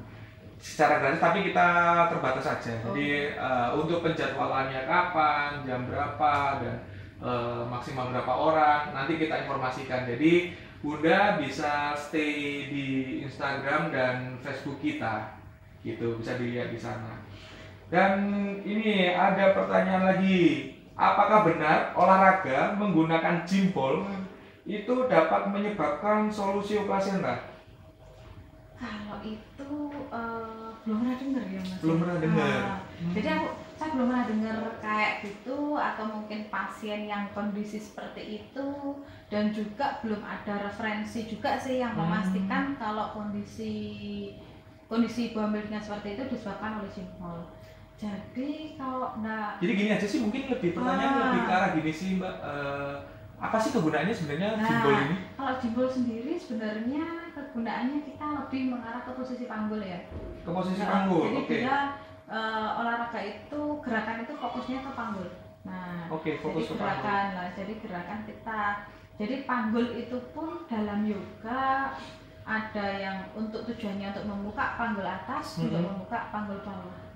secara 0.60 1.00
gratis 1.00 1.20
tapi 1.24 1.38
kita 1.50 1.68
terbatas 2.12 2.44
saja. 2.44 2.74
Oh. 2.86 2.94
Jadi 2.94 3.34
eh, 3.34 3.68
untuk 3.74 4.06
penjadwalannya 4.06 4.86
kapan, 4.86 5.50
jam 5.66 5.88
berapa 5.90 6.62
dan 6.62 6.76
eh, 7.18 7.62
maksimal 7.66 8.14
berapa 8.14 8.32
orang 8.32 8.94
nanti 8.94 9.18
kita 9.18 9.44
informasikan. 9.44 10.06
Jadi 10.06 10.54
Bunda 10.80 11.36
bisa 11.36 11.92
stay 11.92 12.64
di 12.72 12.86
Instagram 13.20 13.92
dan 13.92 14.40
Facebook 14.40 14.80
kita. 14.80 15.36
Gitu, 15.84 16.16
bisa 16.16 16.40
dilihat 16.40 16.72
di 16.72 16.80
sana. 16.80 17.19
Dan 17.90 18.12
ini 18.62 19.10
ada 19.10 19.50
pertanyaan 19.50 20.14
lagi. 20.14 20.72
Apakah 20.94 21.42
benar 21.42 21.78
olahraga 21.96 22.76
menggunakan 22.78 23.42
jimpol 23.48 24.04
Hmm. 24.06 24.24
itu 24.62 24.94
dapat 25.08 25.48
menyebabkan 25.50 26.30
solusi 26.30 26.78
plasenta? 26.86 27.50
Kalau 28.78 29.18
itu 29.20 29.72
eh, 30.08 30.68
belum 30.86 30.96
pernah 31.04 31.16
dengar 31.18 31.44
ya 31.44 31.60
mas. 31.60 31.80
Belum 31.82 31.96
pernah 32.00 32.16
dengar. 32.20 32.48
Ah, 32.64 32.78
Jadi 33.12 33.28
aku 33.28 33.46
saya 33.76 33.88
belum 33.96 34.06
pernah 34.12 34.26
dengar 34.28 34.56
kayak 34.80 35.12
gitu 35.24 35.58
atau 35.74 36.04
mungkin 36.08 36.40
pasien 36.52 37.00
yang 37.08 37.24
kondisi 37.32 37.80
seperti 37.80 38.44
itu 38.44 38.68
dan 39.32 39.52
juga 39.52 40.00
belum 40.04 40.20
ada 40.20 40.68
referensi 40.68 41.26
juga 41.26 41.56
sih 41.56 41.80
yang 41.80 41.96
Hmm. 41.96 42.06
memastikan 42.06 42.76
kalau 42.76 43.16
kondisi 43.16 43.72
kondisi 44.86 45.32
ibu 45.32 45.38
hamil 45.40 45.64
dengan 45.64 45.80
seperti 45.80 46.14
itu 46.14 46.22
disebabkan 46.28 46.80
oleh 46.80 46.90
jimpol. 46.92 47.40
Jadi 48.00 48.50
kalau 48.74 49.12
enggak 49.14 49.60
Jadi 49.60 49.72
gini 49.74 49.90
aja 49.92 50.06
sih 50.08 50.18
mungkin 50.18 50.48
lebih 50.48 50.72
pertanyaan 50.72 51.12
Ah. 51.12 51.22
lebih 51.28 51.42
ke 51.42 51.52
arah 51.52 51.70
gini 51.76 51.92
sih 51.92 52.08
Mbak. 52.16 52.34
Eh, 52.40 52.94
apa 53.36 53.56
sih 53.56 53.70
kegunaannya 53.70 54.12
sebenarnya 54.12 54.48
Nah, 54.54 54.64
simbol 54.66 54.92
ini? 54.94 55.16
kalau 55.34 55.52
jimbol 55.58 55.86
sendiri 55.86 56.32
sebenarnya 56.34 57.04
kegunaannya 57.30 57.98
kita 58.02 58.26
lebih 58.36 58.62
mengarah 58.70 59.02
ke 59.02 59.12
posisi 59.12 59.44
panggul 59.44 59.80
ya. 59.80 60.00
Ke 60.40 60.50
posisi 60.50 60.80
Nah, 60.80 60.88
panggul. 60.90 61.24
Jadi 61.26 61.36
Oke. 61.38 61.54
dia 61.58 61.76
eh, 62.26 62.70
olahraga 62.74 63.20
itu 63.20 63.60
gerakan 63.80 64.16
itu 64.22 64.32
fokusnya 64.34 64.78
ke 64.80 64.90
panggul. 64.94 65.28
Nah, 65.60 66.06
Oke, 66.08 66.38
fokus 66.38 66.62
jadi 66.62 66.70
ke 66.70 66.74
gerakan 66.78 67.04
panggul. 67.04 67.36
lah. 67.36 67.48
Jadi 67.52 67.72
gerakan 67.78 68.20
kita. 68.24 68.62
Jadi 69.18 69.34
panggul 69.44 69.86
itu 69.92 70.18
pun 70.30 70.48
dalam 70.64 71.04
yoga 71.04 71.92
ada 72.40 72.86
yang 72.88 73.18
untuk 73.34 73.66
tujuannya 73.66 74.06
untuk 74.08 74.24
membuka 74.26 74.64
panggul 74.74 75.04
atas, 75.04 75.60
untuk 75.60 75.76
Mhm. 75.76 75.88
membuka 75.90 76.30
panggul 76.30 76.56
bawah. 76.62 77.09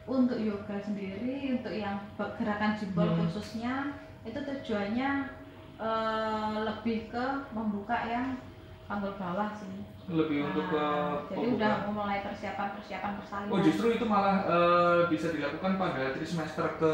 Nah, 0.00 0.16
untuk 0.16 0.38
yoga 0.38 0.76
sendiri, 0.80 1.54
untuk 1.54 1.70
yang 1.70 2.00
gerakan 2.16 2.72
jimbol 2.74 3.04
Hmm. 3.06 3.18
khususnya 3.24 3.74
itu 4.22 4.36
tujuannya 4.36 5.10
eh, 5.80 6.54
lebih 6.60 7.08
ke 7.08 7.24
membuka 7.52 7.96
yang 8.04 8.36
panggul 8.84 9.16
bawah 9.16 9.48
sih. 9.54 9.80
Lebih 10.10 10.50
untuk 10.50 10.66
ke 10.68 10.76
Nah, 10.76 11.22
jadi 11.30 11.46
pembukaan. 11.46 11.56
udah 11.56 11.92
mulai 11.94 12.18
persiapan-persiapan 12.20 13.12
persalinan. 13.16 13.52
Oh 13.54 13.60
justru 13.62 13.86
itu 13.94 14.04
malah 14.04 14.36
eh, 14.44 15.00
bisa 15.08 15.30
dilakukan 15.30 15.78
pada 15.78 16.12
trimester 16.12 16.66
ke 16.76 16.92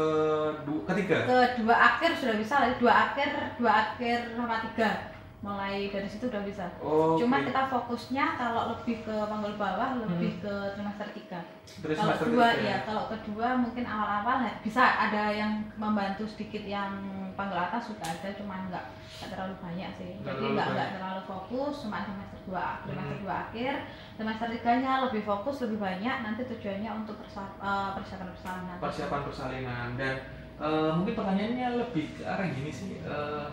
ketiga. 0.87 1.17
Kedua 1.27 1.75
akhir 1.75 2.11
sudah 2.15 2.35
bisa 2.37 2.55
lah, 2.61 2.69
dua 2.77 2.93
akhir, 3.09 3.29
dua 3.57 3.71
akhir 3.73 4.17
sama 4.37 4.55
tiga. 4.71 4.89
Mulai 5.37 5.93
dari 5.93 6.09
situ 6.09 6.25
udah 6.27 6.41
bisa. 6.41 6.65
Oh, 6.81 7.13
Cuma 7.13 7.45
kita 7.45 7.69
fokusnya 7.69 8.25
kalau 8.35 8.73
lebih 8.73 9.05
ke 9.05 9.15
panggul 9.23 9.53
bawah, 9.53 10.01
lebih 10.01 10.41
ke 10.41 10.53
trimester 10.73 11.05
tiga. 11.13 11.39
Kalau 11.45 11.93
Trimester 11.93 12.25
kedua 12.25 12.47
ketiga. 12.51 12.65
ya, 12.65 12.77
kalau 12.83 13.03
kedua 13.05 13.47
mungkin 13.55 13.85
awal-awal 13.85 14.37
ya, 14.41 14.53
bisa 14.59 14.81
ada 14.81 15.29
yang 15.29 15.51
membantu 15.77 16.25
sedikit 16.25 16.65
yang 16.65 16.89
panggul 17.37 17.53
atas 17.55 17.85
sudah 17.85 18.01
ada, 18.03 18.33
cuma 18.33 18.65
nggak 18.65 18.81
nggak 18.89 19.29
terlalu 19.29 19.55
banyak 19.61 19.89
sih. 19.93 20.09
Nggak 20.17 20.25
Jadi 20.25 20.41
terlalu 20.41 20.55
nggak 20.57 20.67
nggak 20.73 20.89
terlalu 20.97 21.21
fokus, 21.23 21.75
cuma 21.85 21.97
semester 22.01 22.39
dua, 22.43 22.65
trimester 22.81 23.13
Hmm. 23.13 23.23
dua 23.23 23.35
akhir, 23.43 23.73
semester 24.17 24.47
tiganya 24.49 24.91
lebih 25.05 25.21
fokus 25.21 25.55
lebih 25.61 25.77
banyak. 25.77 26.15
Nanti 26.23 26.41
tujuannya 26.47 26.91
untuk 26.97 27.15
persa- 27.19 27.55
eh, 27.59 27.89
persiapan 27.93 28.27
persalinan. 28.31 28.77
persiapan 28.79 29.21
persalinan 29.21 29.87
dan 29.95 30.15
eh, 30.57 30.89
mungkin 30.91 31.13
pertanyaannya 31.13 31.67
lebih 31.77 32.05
ke 32.17 32.25
arah 32.25 32.49
gini 32.49 32.71
sih. 32.71 32.97
eh, 32.97 33.45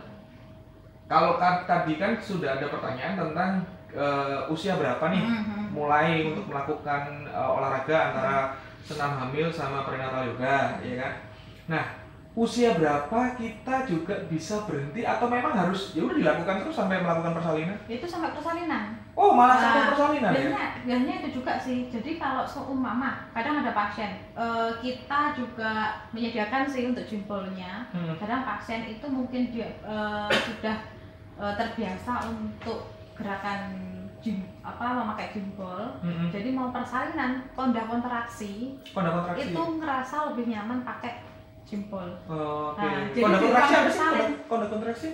kalau 1.04 1.36
ka- 1.36 1.64
tadi 1.64 1.94
kan 1.94 2.16
sudah 2.16 2.56
ada 2.56 2.66
pertanyaan 2.66 3.14
tentang 3.14 3.50
eh, 3.90 4.40
usia 4.48 4.74
berapa 4.74 5.06
nih 5.06 5.22
Mhm. 5.22 5.62
mulai 5.70 6.26
untuk 6.26 6.48
melakukan 6.48 7.02
eh, 7.24 7.48
olahraga 7.50 8.10
antara 8.10 8.36
senam 8.82 9.14
hamil 9.16 9.46
sama 9.48 9.82
prenatal 9.82 10.26
yoga, 10.26 10.76
ya 10.82 10.94
kan? 10.98 11.12
Nah, 11.66 11.84
usia 12.34 12.74
berapa 12.74 13.32
kita 13.32 13.86
juga 13.86 14.26
bisa 14.26 14.66
berhenti 14.66 15.00
atau 15.00 15.30
memang 15.30 15.54
harus 15.54 15.94
ya 15.94 16.02
udah 16.02 16.18
dilakukan 16.18 16.56
terus 16.60 16.74
sampai 16.74 16.98
melakukan 16.98 17.32
persalinan? 17.32 17.78
itu 17.86 18.02
sampai 18.04 18.34
persalinan 18.34 18.98
Oh, 19.14 19.30
malah 19.30 19.54
Nah, 19.54 19.62
sampai 19.64 19.82
persalinan 19.88 20.26
ya? 20.26 20.34
biasanya 20.34 20.64
biasanya 20.82 21.14
itu 21.16 21.28
juga 21.32 21.52
sih 21.56 21.78
jadi 21.86 22.10
kalau 22.16 22.42
seumpama 22.44 23.30
kadang 23.30 23.62
ada 23.62 23.70
pasien 23.72 24.10
eh, 24.32 24.70
kita 24.80 25.20
juga 25.32 25.72
menyediakan 26.10 26.62
sih 26.64 26.82
untuk 26.84 27.04
jempolnya 27.04 27.86
Hmm. 27.88 28.14
kadang 28.16 28.42
pasien 28.42 28.82
itu 28.84 29.06
mungkin 29.06 29.48
dia 29.48 29.70
eh, 29.80 30.30
sudah 30.34 30.76
eh, 31.36 31.54
terbiasa 31.54 32.12
untuk 32.26 32.90
gerakan 33.14 33.70
jim, 34.18 34.42
apa 34.60 34.82
memakai 34.96 35.30
jempol 35.30 35.94
Mm-mm. 36.00 36.28
jadi 36.28 36.48
mau 36.50 36.68
persalinan 36.68 37.46
konda 37.52 37.84
kontraksi 37.84 38.74
Konda 38.90 39.12
kontraksi. 39.12 39.46
itu 39.46 39.60
ngerasa 39.78 40.16
lebih 40.32 40.44
nyaman 40.48 40.82
pakai 40.82 41.22
jempol 41.62 42.08
Oh, 42.26 42.72
Oke. 42.72 42.82
Nah, 42.82 43.06
jadi 43.08 43.20
konda 43.20 43.38
kontraksi 43.38 43.74
apa 43.76 43.90
sih? 43.92 44.34
konda 44.44 44.66
kontraksi? 44.66 45.08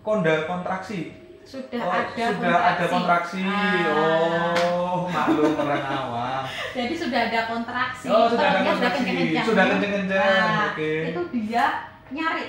Konda 0.00 0.34
kontraksi. 0.44 0.98
Sudah 1.42 1.80
Oh, 1.80 1.90
ada 1.90 2.24
sudah 2.30 2.54
ada 2.54 2.84
kontraksi. 2.86 3.42
Ah. 3.42 4.54
Oh, 4.54 4.96
maklum 5.06 5.52
orang 5.56 5.84
awam. 5.84 6.42
jadi 6.70 6.94
sudah 6.94 7.20
ada 7.26 7.40
kontraksi 7.46 8.06
Oh, 8.06 8.26
sudah 8.26 8.46
ada 8.46 8.60
kontraksi. 8.62 8.96
kenceng-kenceng. 9.02 9.44
Sudah 9.44 9.64
kenceng-kenceng. 9.66 10.38
Nah, 10.38 10.70
Oke. 10.70 10.92
itu 11.08 11.22
dia 11.34 11.64
nyari 12.08 12.44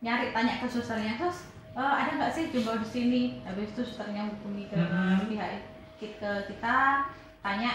nyari 0.00 0.26
tanya 0.30 0.54
ke 0.58 0.66
susternya 0.66 1.16
terus 1.16 1.48
"Eh, 1.72 1.80
ada 1.96 2.10
nggak 2.14 2.30
sih 2.30 2.44
jumlah 2.48 2.76
di 2.78 2.86
sini 2.86 3.22
habis 3.42 3.68
itu 3.68 3.82
susternya 3.82 4.22
hubungi 4.26 4.68
ke 4.68 4.76
Mhm. 4.76 5.26
pihak 5.26 5.50
ke 5.98 6.08
kita 6.46 7.08
tanya 7.40 7.72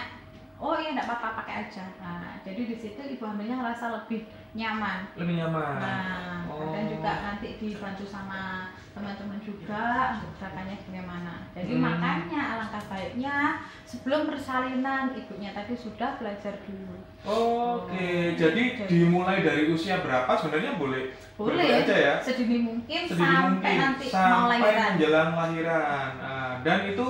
oh 0.60 0.76
iya 0.76 0.92
nggak 0.92 1.08
apa-apa 1.08 1.40
pakai 1.40 1.56
aja 1.64 1.86
nah 1.98 2.36
jadi 2.44 2.62
di 2.64 2.76
situ 2.76 3.00
ibu 3.00 3.24
hamilnya 3.24 3.56
ngerasa 3.58 3.86
lebih 3.96 4.28
nyaman 4.52 5.08
Lebih 5.16 5.36
nyaman. 5.40 5.74
nah 5.80 6.28
Oh. 6.50 6.74
juga 6.74 7.14
nanti 7.22 7.56
dibantu 7.56 8.04
sama 8.04 8.68
teman-teman 8.92 9.38
juga 9.40 10.18
gerakannya 10.36 10.76
bagaimana 10.82 11.46
jadi 11.54 11.72
Hmm. 11.72 11.84
makanya 11.86 12.42
alangkah 12.52 12.84
baiknya 12.90 13.38
sebelum 13.86 14.26
persalinan 14.26 15.14
ibunya 15.14 15.54
tadi 15.54 15.78
sudah 15.78 16.18
belajar 16.18 16.58
dulu 16.66 16.98
Oke, 17.22 18.34
jadi 18.34 18.64
dimulai 18.88 19.40
dari 19.40 19.70
usia 19.70 20.02
berapa 20.02 20.32
sebenarnya 20.34 20.76
boleh 20.76 21.14
boleh 21.36 21.68
aja 21.80 21.96
ya. 21.96 22.16
sedini 22.20 22.58
mungkin 22.60 23.02
Sedini 23.06 23.22
sampai 23.22 23.46
mungkin 23.54 23.76
nanti 23.78 24.06
mau 24.08 24.18
sampai 24.18 24.50
lahiran 24.58 24.90
menjelang 24.96 25.32
lahiran. 25.34 26.10
Nah, 26.18 26.52
dan 26.62 26.80
itu 26.88 27.06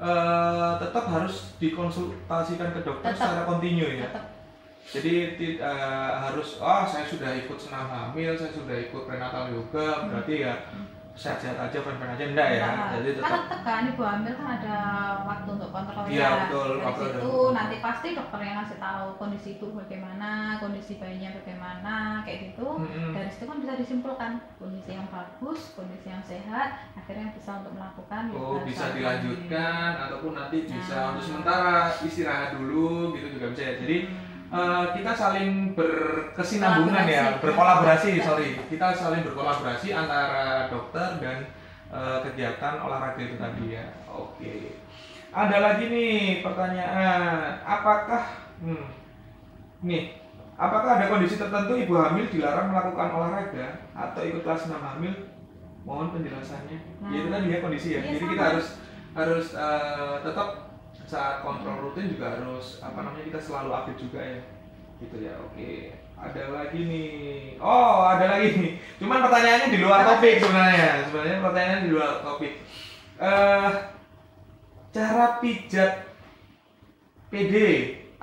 eh, 0.00 0.72
tetap 0.80 1.04
harus 1.06 1.54
dikonsultasikan 1.60 2.72
ke 2.72 2.80
dokter 2.80 3.12
Tetap. 3.12 3.20
secara 3.20 3.42
kontinu 3.44 3.86
ya. 4.00 4.08
tetap 4.08 4.24
Jadi 4.90 5.12
eh, 5.60 6.10
harus 6.16 6.58
oh 6.58 6.82
saya 6.88 7.04
sudah 7.04 7.30
ikut 7.36 7.58
senam 7.60 7.86
hamil, 7.86 8.32
saya 8.34 8.50
sudah 8.50 8.76
ikut 8.80 9.06
prenatal 9.06 9.52
yoga, 9.52 10.08
berarti 10.08 10.42
ya 10.42 10.54
sehat-sehat 11.20 11.58
aja, 11.60 11.78
fan-fan 11.78 12.16
aja 12.16 12.24
enggak 12.26 12.48
ya. 12.50 12.60
Nah, 12.64 12.88
Jadi 12.96 13.10
kan 13.12 13.20
tetap 13.20 13.42
tetap 13.44 13.60
kan 13.60 13.82
ibu 13.86 14.02
hamil 14.02 14.32
kan 14.32 14.46
ada 14.56 14.76
waktu 15.28 15.48
untuk 15.52 15.68
kontrol 15.68 16.04
Iya, 16.08 16.16
ya. 16.16 16.30
betul, 16.48 16.68
Dari 16.70 16.80
waktu 16.80 17.02
waktu. 17.04 17.30
nanti 17.52 17.76
pasti 17.78 18.08
dokter 18.16 18.40
yang 18.40 18.56
ngasih 18.58 18.78
tahu 18.80 19.06
kondisi 19.16 19.48
ibu 19.54 19.66
bagaimana, 19.70 20.30
kondisi 20.56 20.92
bayinya 20.96 21.30
bagaimana, 21.36 21.96
kayak 22.24 22.38
gitu. 22.48 22.68
Mm-mm. 22.80 23.12
Dari 23.12 23.28
situ 23.28 23.44
kan 23.44 23.58
bisa 23.60 23.72
disimpulkan 23.76 24.30
kondisi 24.56 24.90
yang 24.90 25.06
bagus, 25.12 25.60
kondisi 25.76 26.06
yang 26.08 26.24
sehat, 26.24 26.68
akhirnya 26.96 27.36
bisa 27.36 27.50
untuk 27.60 27.72
melakukan 27.76 28.22
Oh 28.32 28.56
bisa 28.64 28.84
dilanjutkan 28.90 29.90
ataupun 30.00 30.32
nanti 30.32 30.64
bisa 30.64 30.96
Nah. 30.96 31.08
untuk 31.12 31.22
sementara 31.22 31.76
istirahat 32.00 32.56
dulu 32.56 33.12
gitu 33.12 33.36
juga 33.36 33.46
bisa 33.52 33.62
ya. 33.62 33.74
Jadi 33.76 33.96
Hmm. 34.08 34.29
Eh, 34.50 34.84
kita 34.98 35.12
saling 35.14 35.72
berkesinambungan 35.78 37.06
ya, 37.06 37.38
Kolaborasi. 37.38 37.42
berkolaborasi 37.42 38.10
Ya. 38.18 38.24
sorry. 38.26 38.48
Kita 38.66 38.86
saling 38.92 39.22
berkolaborasi 39.22 39.88
antara 39.94 40.66
dokter 40.66 41.22
dan 41.22 41.38
eh, 41.90 42.18
kegiatan 42.26 42.74
olahraga 42.78 43.20
itu 43.22 43.36
tadi 43.38 43.64
ya. 43.74 43.86
Oke. 44.10 44.78
Ada 45.30 45.56
lagi 45.62 45.84
nih 45.86 46.42
pertanyaan, 46.42 47.62
apakah 47.62 48.22
hmm, 48.58 48.86
nih 49.86 50.18
apakah 50.58 50.98
ada 50.98 51.06
kondisi 51.06 51.38
tertentu 51.38 51.78
ibu 51.78 51.94
hamil 51.94 52.26
dilarang 52.26 52.74
melakukan 52.74 53.08
olahraga 53.14 53.66
atau 53.94 54.22
ikut 54.26 54.42
kelas 54.42 54.66
6 54.66 54.74
hamil? 54.74 55.14
Mohon 55.86 56.18
penjelasannya. 56.18 56.78
Nah. 57.00 57.08
Ya 57.08 57.18
itu 57.22 57.28
tadi 57.32 57.46
ya 57.48 57.58
kondisi 57.62 57.88
ya. 57.94 58.00
Iya, 58.04 58.10
Jadi 58.12 58.20
sama. 58.20 58.30
kita 58.34 58.42
harus 58.52 58.66
harus 59.10 59.46
eh, 59.54 60.14
tetap 60.20 60.48
saat 61.10 61.42
kontrol 61.42 61.90
rutin 61.90 62.14
juga 62.14 62.38
harus 62.38 62.78
apa 62.78 63.02
namanya 63.02 63.26
kita 63.26 63.40
selalu 63.42 63.70
update 63.74 64.00
juga 64.06 64.20
ya. 64.22 64.40
Gitu 65.02 65.16
ya. 65.26 65.34
Oke. 65.42 65.98
Ada 66.14 66.42
lagi 66.54 66.80
nih. 66.86 67.58
Oh, 67.58 68.06
ada 68.06 68.38
lagi 68.38 68.48
nih. 68.54 68.72
Cuman 69.02 69.26
pertanyaannya 69.26 69.68
di 69.74 69.78
luar 69.82 70.06
topik 70.06 70.38
sebenarnya. 70.38 70.90
Sebenarnya 71.10 71.38
pertanyaannya 71.42 71.82
di 71.82 71.90
luar 71.90 72.10
topik. 72.22 72.52
Eh 73.18 73.70
cara 74.90 75.26
pijat 75.42 75.92
PD 77.30 77.54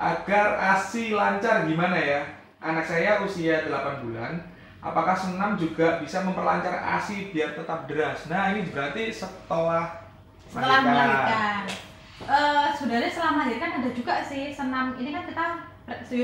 agar 0.00 0.46
ASI 0.56 1.12
lancar 1.12 1.68
gimana 1.68 1.98
ya? 2.00 2.20
Anak 2.64 2.88
saya 2.88 3.20
usia 3.20 3.68
8 3.68 4.08
bulan. 4.08 4.40
Apakah 4.78 5.18
senam 5.18 5.58
juga 5.58 5.98
bisa 5.98 6.22
memperlancar 6.22 6.72
ASI 6.72 7.34
biar 7.34 7.58
tetap 7.58 7.90
deras? 7.90 8.30
Nah, 8.30 8.54
ini 8.54 8.70
berarti 8.70 9.10
setelah 9.10 10.06
setelah 10.46 10.80
melahirkan. 10.86 11.87
Eh, 12.20 12.68
sebenarnya 12.74 13.06
setelah 13.06 13.32
melahirkan 13.36 13.78
ada 13.78 13.90
juga 13.90 14.18
sih 14.20 14.50
senam 14.50 14.98
ini 14.98 15.10
kan 15.10 15.22
kita 15.24 15.46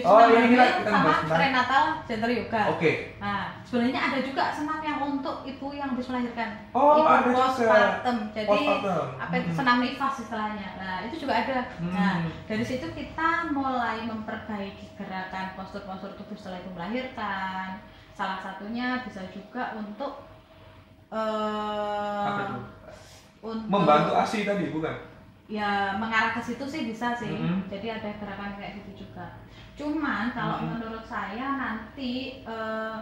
Oh, 0.05 0.21
ini 0.21 0.37
hamil 0.45 0.61
kita- 0.61 0.77
kita 0.85 0.91
sama 0.93 1.13
prenatal 1.25 1.85
gender 2.05 2.29
yoga. 2.29 2.63
Oke. 2.69 3.17
Nah, 3.17 3.49
sebenarnya 3.65 3.97
ada 3.97 4.19
juga 4.21 4.53
senam 4.53 4.77
yang 4.79 5.01
untuk 5.01 5.41
ibu 5.41 5.73
yang 5.73 5.89
habis 5.89 6.05
melahirkan. 6.05 6.69
Oh, 6.71 7.01
ibu 7.01 7.09
ada 7.09 7.25
juga. 7.25 7.37
postpartum. 7.49 8.19
Jadi 8.29 8.51
Postpartum. 8.53 9.07
apa 9.17 9.35
itu 9.35 9.49
Hmm. 9.49 9.57
senam 9.57 9.77
nifas 9.81 10.15
istilahnya. 10.21 10.69
Nah, 10.77 10.97
itu 11.09 11.17
juga 11.17 11.33
ada. 11.35 11.59
Hmm. 11.81 11.89
Nah, 11.91 12.15
dari 12.45 12.61
situ 12.61 12.87
kita 12.93 13.29
mulai 13.51 14.05
memperbaiki 14.05 14.87
gerakan 14.95 15.57
postur-postur 15.57 16.13
tubuh 16.13 16.37
setelah 16.37 16.61
ibu 16.61 16.71
melahirkan. 16.75 17.81
Salah 18.13 18.37
satunya 18.37 19.01
bisa 19.01 19.25
juga 19.27 19.73
untuk 19.75 20.29
eh 21.09 22.27
itu? 22.37 22.57
untuk 23.41 23.69
Membantu 23.71 24.13
ASI 24.15 24.45
tadi 24.45 24.69
bukan? 24.69 24.93
Ya 25.55 25.95
mengarah 25.95 26.35
ke 26.35 26.43
situ 26.43 26.64
sih 26.67 26.83
bisa 26.83 27.14
sih 27.14 27.31
Mhm. 27.31 27.71
jadi 27.71 28.03
ada 28.03 28.11
gerakan 28.19 28.59
kayak 28.59 28.83
gitu 28.83 29.07
juga 29.07 29.38
cuman 29.79 30.35
kalau 30.35 30.57
Mhm. 30.59 30.69
menurut 30.75 31.05
saya 31.07 31.47
nanti 31.55 32.43
eh, 32.43 32.97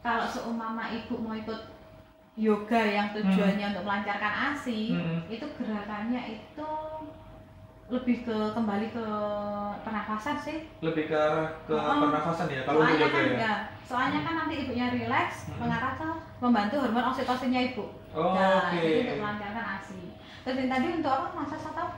kalau 0.00 0.24
seumpama 0.24 0.88
ibu 0.88 1.20
mau 1.20 1.36
ikut 1.36 1.60
yoga 2.38 2.80
yang 2.80 3.12
tujuannya 3.12 3.66
untuk 3.68 3.84
melancarkan 3.84 4.34
asi 4.54 4.96
Mhm. 4.96 5.28
itu 5.28 5.44
gerakannya 5.60 6.40
itu 6.40 6.70
lebih 7.88 8.20
ke 8.20 8.36
kembali 8.52 8.92
ke 8.92 9.06
pernafasan 9.80 10.36
sih 10.38 10.68
Lebih 10.80 11.08
ke 11.08 11.16
arah 11.16 11.48
ke 11.64 11.72
Oh. 11.72 12.00
pernafasan 12.00 12.48
ya 12.48 12.62
kalau 12.64 12.84
soalnya 12.84 13.08
kan 13.08 13.24
ya. 13.24 13.36
ya 13.36 13.54
soalnya 13.84 14.20
kan 14.24 14.34
nanti 14.38 14.54
ibunya 14.64 14.86
rileks 14.88 15.48
Mhm. 15.48 15.56
mengarah 15.58 15.92
ke 15.96 16.08
membantu 16.38 16.74
hormon 16.80 17.04
oksitosinnya 17.12 17.60
ibu 17.72 17.84
Oh, 18.16 18.32
nah 18.32 18.72
Oke. 18.72 18.80
jadi 18.80 19.04
untuk 19.04 19.16
melancarkan 19.20 19.66
asi 19.80 20.07
terus 20.44 20.56
yang 20.58 20.70
tadi 20.70 20.86
untuk 20.98 21.12
apa 21.12 21.28
masas 21.34 21.62
atau 21.68 21.88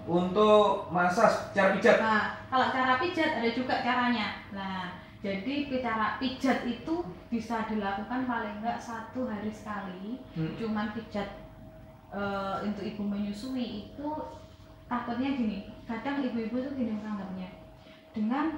Untuk 0.00 0.88
masas 0.88 1.52
cara 1.52 1.76
pijat. 1.76 2.00
Nah, 2.00 2.40
kalau 2.48 2.72
cara 2.72 2.96
pijat 2.96 3.36
ada 3.36 3.50
juga 3.52 3.84
caranya. 3.84 4.40
Nah, 4.50 4.96
jadi 5.20 5.68
cara 5.84 6.16
pijat 6.16 6.64
itu 6.64 7.04
bisa 7.28 7.68
dilakukan 7.68 8.24
paling 8.24 8.64
enggak 8.64 8.80
satu 8.80 9.28
hari 9.28 9.52
sekali. 9.52 10.16
Hmm. 10.32 10.56
Cuman 10.56 10.96
pijat 10.96 11.28
eh, 12.10 12.56
untuk 12.64 12.80
ibu 12.80 13.02
menyusui 13.04 13.92
itu 13.92 14.08
takutnya 14.88 15.36
gini. 15.36 15.68
Kadang 15.84 16.24
ibu-ibu 16.24 16.56
tuh 16.58 16.72
gini 16.74 16.96
menganggapnya. 16.96 17.52
Dengan 18.16 18.56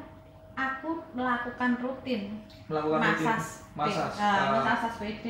aku 0.55 1.02
melakukan 1.12 1.81
rutin 1.83 2.38
Melakukan 2.70 3.02
rutin 3.02 3.26
masas, 3.26 3.44
masas. 3.74 4.12
eh, 4.16 4.62
masas 4.62 4.94
PD 4.96 5.26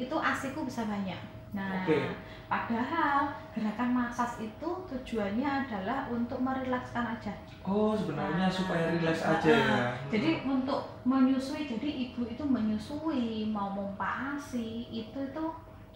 itu 0.00 0.16
asiku 0.16 0.64
bisa 0.64 0.88
banyak. 0.88 1.20
Nah, 1.52 1.84
Oke. 1.84 2.08
padahal 2.48 3.28
gerakan 3.52 3.92
masas 3.92 4.40
itu 4.40 4.68
tujuannya 4.88 5.68
adalah 5.68 6.08
untuk 6.08 6.40
merilekskan 6.40 7.12
aja. 7.12 7.32
oh, 7.62 7.92
sebenarnya 7.92 8.48
Nah, 8.48 8.52
supaya 8.52 8.96
rileks 8.96 9.22
nah, 9.22 9.36
aja 9.36 9.50
ya. 9.52 9.86
Jadi 10.08 10.48
untuk 10.48 10.80
menyusui, 11.04 11.68
jadi 11.68 11.88
ibu 12.08 12.24
itu 12.24 12.40
menyusui 12.42 13.52
mau 13.52 13.68
mompa 13.68 14.34
asi 14.34 14.88
itu 14.88 15.18
itu 15.20 15.44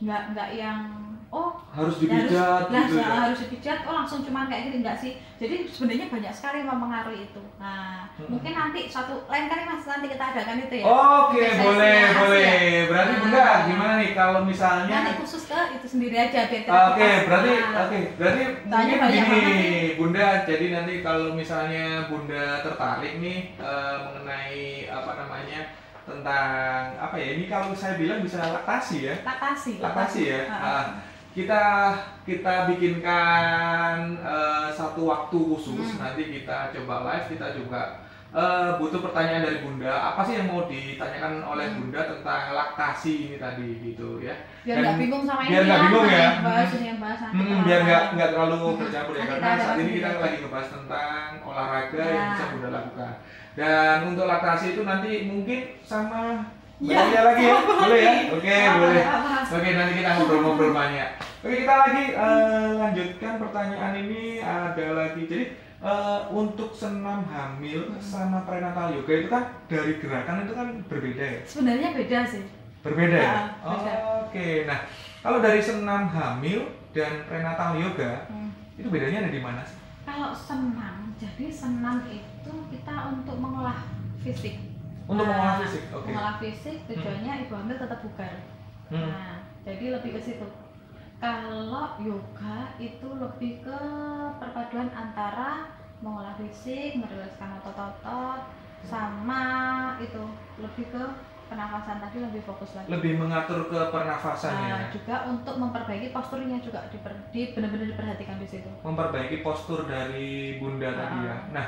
nggak 0.05 0.37
nggak 0.37 0.51
yang 0.61 1.06
oh 1.29 1.51
harus 1.69 1.97
harus 1.97 1.97
dipijat 2.01 2.65
lah, 2.67 2.85
gitu 2.87 2.97
ya. 2.97 3.07
harus 3.21 3.39
dipijat 3.43 3.79
oh 3.83 3.95
langsung 3.95 4.21
cuman 4.21 4.47
kayak 4.47 4.63
gini 4.65 4.77
enggak 4.81 4.97
sih 4.97 5.13
jadi 5.37 5.67
sebenarnya 5.67 6.07
banyak 6.09 6.33
sekali 6.33 6.57
yang 6.63 6.71
mempengaruhi 6.71 7.27
itu 7.27 7.43
nah 7.57 8.09
Hmm. 8.17 8.33
mungkin 8.33 8.49
nanti 8.51 8.89
suatu 8.89 9.29
lain 9.29 9.45
kali 9.45 9.63
mas 9.63 9.85
nanti 9.85 10.09
kita 10.09 10.25
adakan 10.27 10.57
itu 10.59 10.81
ya 10.81 10.85
Oke, 10.89 11.37
Sesinya 11.37 11.65
boleh, 11.69 12.01
boleh. 12.17 12.49
Berarti 12.89 13.13
Nah. 13.13 13.21
Bunda 13.21 13.45
gimana 13.69 13.93
nih 14.01 14.11
kalau 14.17 14.41
misalnya 14.41 14.97
nanti 14.97 15.21
khusus 15.21 15.45
ke 15.45 15.61
itu 15.77 15.85
sendiri 15.87 16.17
aja 16.17 16.49
biar 16.49 16.65
Oke, 16.65 16.73
kupas. 16.97 17.21
berarti 17.29 17.51
Nah, 17.53 17.77
oke, 17.77 17.99
berarti 18.17 18.43
Soalnya 18.65 18.95
mungkin 18.97 19.21
gini, 19.29 19.61
Bunda. 20.01 20.29
Jadi 20.49 20.67
nanti 20.73 20.93
kalau 21.05 21.29
misalnya 21.37 21.87
Bunda 22.09 22.45
tertarik 22.65 23.15
nih 23.21 23.39
eh, 23.53 23.97
mengenai 24.01 24.65
apa 24.89 25.11
namanya 25.15 25.61
tentang 26.03 26.49
apa 26.97 27.17
ya? 27.21 27.29
Ini 27.37 27.45
kalau 27.47 27.77
saya 27.77 28.01
bilang 28.01 28.25
bisa 28.25 28.41
laktasi 28.41 28.97
ya. 29.05 29.15
laktasi 29.21 29.73
Laktasi 29.77 30.21
ya. 30.25 30.41
Ah, 30.49 30.57
Ah, 30.57 30.85
kita 31.37 31.93
kita 32.25 32.65
bikinkan 32.67 33.97
eh, 34.19 34.69
satu 34.73 35.05
waktu 35.05 35.37
khusus 35.37 35.77
Hmm. 35.93 36.01
nanti 36.01 36.33
kita 36.33 36.73
coba 36.73 37.05
live 37.07 37.29
kita 37.29 37.53
juga 37.53 38.01
eh, 38.33 38.71
butuh 38.75 39.01
pertanyaan 39.01 39.45
dari 39.45 39.61
bunda 39.61 39.93
apa 40.11 40.21
sih 40.21 40.35
yang 40.35 40.49
mau 40.49 40.65
ditanyakan 40.65 41.45
oleh 41.45 41.67
Hmm. 41.69 41.79
bunda 41.79 42.01
tentang 42.09 42.43
laktasi 42.51 43.13
ini 43.23 43.37
tadi 43.37 43.69
gitu 43.83 44.19
ya 44.19 44.33
biar 44.65 44.77
nggak 44.81 44.97
bingung 44.99 45.23
sama 45.23 45.45
biar 45.45 45.61
ini 45.61 45.69
nggak 45.69 45.83
bingung 45.85 46.05
mana 46.05 46.17
ya. 46.17 46.25
yang 46.27 46.41
bahas 46.43 46.71
ini 46.73 46.87
yang 46.89 46.99
bahas 46.99 47.19
nanti 47.21 47.37
Hmm, 47.39 47.59
biar 47.63 47.81
nggak 47.83 48.03
nggak 48.17 48.29
terlalu 48.33 48.57
Hmm. 48.57 48.79
bercampur 48.81 49.15
ya 49.15 49.25
karena 49.29 49.51
saat 49.57 49.77
ini 49.77 49.91
kita 49.95 50.09
ya. 50.09 50.19
lagi 50.19 50.37
ngebahas 50.41 50.69
tentang 50.73 51.29
olahraga 51.45 52.01
yang 52.03 52.17
Nah. 52.19 52.33
bisa 52.33 52.45
bunda 52.51 52.69
lakukan 52.73 53.13
dan 53.55 53.97
untuk 54.05 54.25
laktasi 54.27 54.67
itu 54.73 54.83
nanti 54.83 55.11
mungkin 55.23 55.61
sama 55.83 56.21
Ya, 56.77 57.01
Mbak 57.03 57.23
lagi 57.25 57.43
ya 57.43 57.57
boleh 57.81 57.99
ya 57.99 58.13
oke 58.29 58.53
Apa 58.53 58.77
boleh 58.77 59.01
ya, 59.01 59.09
bahas. 59.17 59.47
Oke, 59.49 59.69
nanti 59.73 59.93
kita 59.97 60.11
ngobrol-ngobrol 60.13 60.73
banyak. 60.73 61.09
Oke, 61.41 61.55
kita 61.65 61.75
lagi 61.75 62.03
eh, 62.13 62.71
lanjutkan 62.75 63.33
pertanyaan 63.39 63.93
ini 63.97 64.23
ada 64.39 64.87
lagi. 64.93 65.23
Jadi 65.25 65.45
eh, 65.79 66.21
untuk 66.29 66.71
senam 66.71 67.25
hamil 67.25 67.97
sama 67.97 68.45
prenatal 68.45 68.93
yoga 68.93 69.13
itu 69.15 69.29
kan 69.31 69.45
dari 69.65 69.97
gerakan 69.97 70.45
itu 70.45 70.53
kan 70.53 70.69
berbeda 70.85 71.25
ya? 71.27 71.41
sebenarnya 71.45 71.89
beda 71.93 72.19
sih 72.27 72.45
Berbeda 72.83 73.17
ya? 73.17 73.35
Beda. 73.61 73.95
Oke, 74.23 74.49
nah 74.63 74.85
kalau 75.19 75.39
dari 75.41 75.59
senam 75.59 76.07
hamil 76.07 76.61
dan 76.93 77.25
prenatal 77.25 77.73
yoga 77.75 78.29
Hmm. 78.29 78.53
itu 78.75 78.89
bedanya 78.89 79.25
ada 79.25 79.33
di 79.33 79.41
mana 79.41 79.61
sih? 79.63 79.77
kalau 80.03 80.31
senam 80.31 81.13
jadi 81.17 81.49
senam 81.49 82.05
itu 82.07 82.53
kita 82.69 82.95
untuk 83.11 83.37
mengolah 83.37 83.81
fisik 84.21 84.61
Untuk 85.07 85.23
Nah, 85.23 85.39
mengolah 85.39 85.57
fisik, 85.63 85.83
oke. 85.95 86.07
mengolah 86.11 86.35
fisik 86.43 86.77
tujuannya 86.91 87.33
ibu 87.47 87.53
hamil 87.55 87.77
tetap 87.79 87.99
bugar 88.03 88.35
Hmm. 88.87 89.03
nah 89.11 89.35
jadi 89.67 89.99
lebih 89.99 90.15
ke 90.15 90.21
situ 90.23 90.47
kalau 91.19 91.99
yoga 91.99 92.59
itu 92.79 93.09
lebih 93.09 93.63
ke 93.63 93.79
perpaduan 94.37 94.91
antara 94.93 95.71
mengolah 95.99 96.35
fisik 96.37 96.95
meriliskan 96.95 97.59
otot-otot 97.59 98.47
sama 98.85 99.43
itu 99.99 100.23
lebih 100.59 100.87
ke 100.91 101.03
pernafasan 101.47 101.99
tadi 101.99 102.19
lebih 102.21 102.43
fokus 102.43 102.75
lagi 102.75 102.91
Lebih 102.91 103.13
mengatur 103.19 103.67
ke 103.67 103.81
pernafasan 103.91 104.55
ya. 104.67 104.75
Nah, 104.77 104.91
juga 104.91 105.17
untuk 105.27 105.55
memperbaiki 105.57 106.11
posturnya 106.11 106.59
juga 106.59 106.83
diper, 106.91 107.15
di, 107.31 107.55
benar-benar 107.55 107.87
diperhatikan 107.91 108.37
di 108.39 108.47
situ 108.47 108.71
memperbaiki 108.83 109.43
postur 109.43 109.87
dari 109.87 110.59
bunda 110.59 110.91
tadi 110.91 111.19
ya. 111.23 111.31
Ah. 111.31 111.41
Nah, 111.51 111.67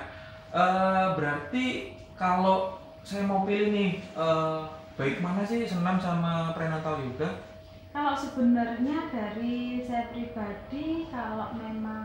eh, 0.51 1.07
berarti 1.15 1.65
kalau 2.15 2.75
saya 3.09 3.25
mau 3.25 3.49
pilih 3.49 3.73
nih, 3.73 3.91
eh, 4.05 4.61
baik 4.95 5.25
mana 5.25 5.41
sih 5.41 5.65
senam 5.65 5.97
sama 5.97 6.53
prenatal 6.53 7.01
yoga? 7.01 7.41
Kalau 7.89 8.13
sebenarnya 8.13 9.09
dari 9.09 9.81
saya 9.81 10.13
pribadi, 10.13 11.09
kalau 11.09 11.57
memang 11.57 12.05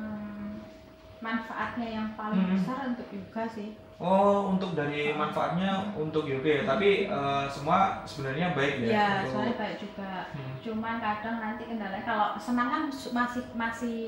manfaatnya 1.20 1.88
yang 1.90 2.08
paling 2.16 2.40
Hmm. 2.40 2.56
besar 2.56 2.96
untuk 2.96 3.08
yoga 3.12 3.44
sih. 3.52 3.76
Oh, 4.00 4.52
untuk 4.52 4.76
dari 4.76 5.12
manfaatnya 5.12 5.92
untuk 5.96 6.24
yoga 6.24 6.50
ya, 6.50 6.64
tapi 6.64 7.12
eh, 7.12 7.46
semua 7.52 8.00
sebenarnya 8.04 8.56
baik 8.56 8.76
ya. 8.80 8.88
Iya, 8.88 9.08
untuk- 9.28 9.32
soalnya 9.36 9.56
baik 9.60 9.78
juga. 9.80 10.14
Hmm. 10.32 10.56
Cuman 10.64 10.96
kadang 11.00 11.38
nanti 11.40 11.64
kendalanya 11.68 12.04
kalau 12.04 12.28
senam 12.40 12.68
kan 12.72 12.84
masih 12.88 13.44
masih 13.54 14.02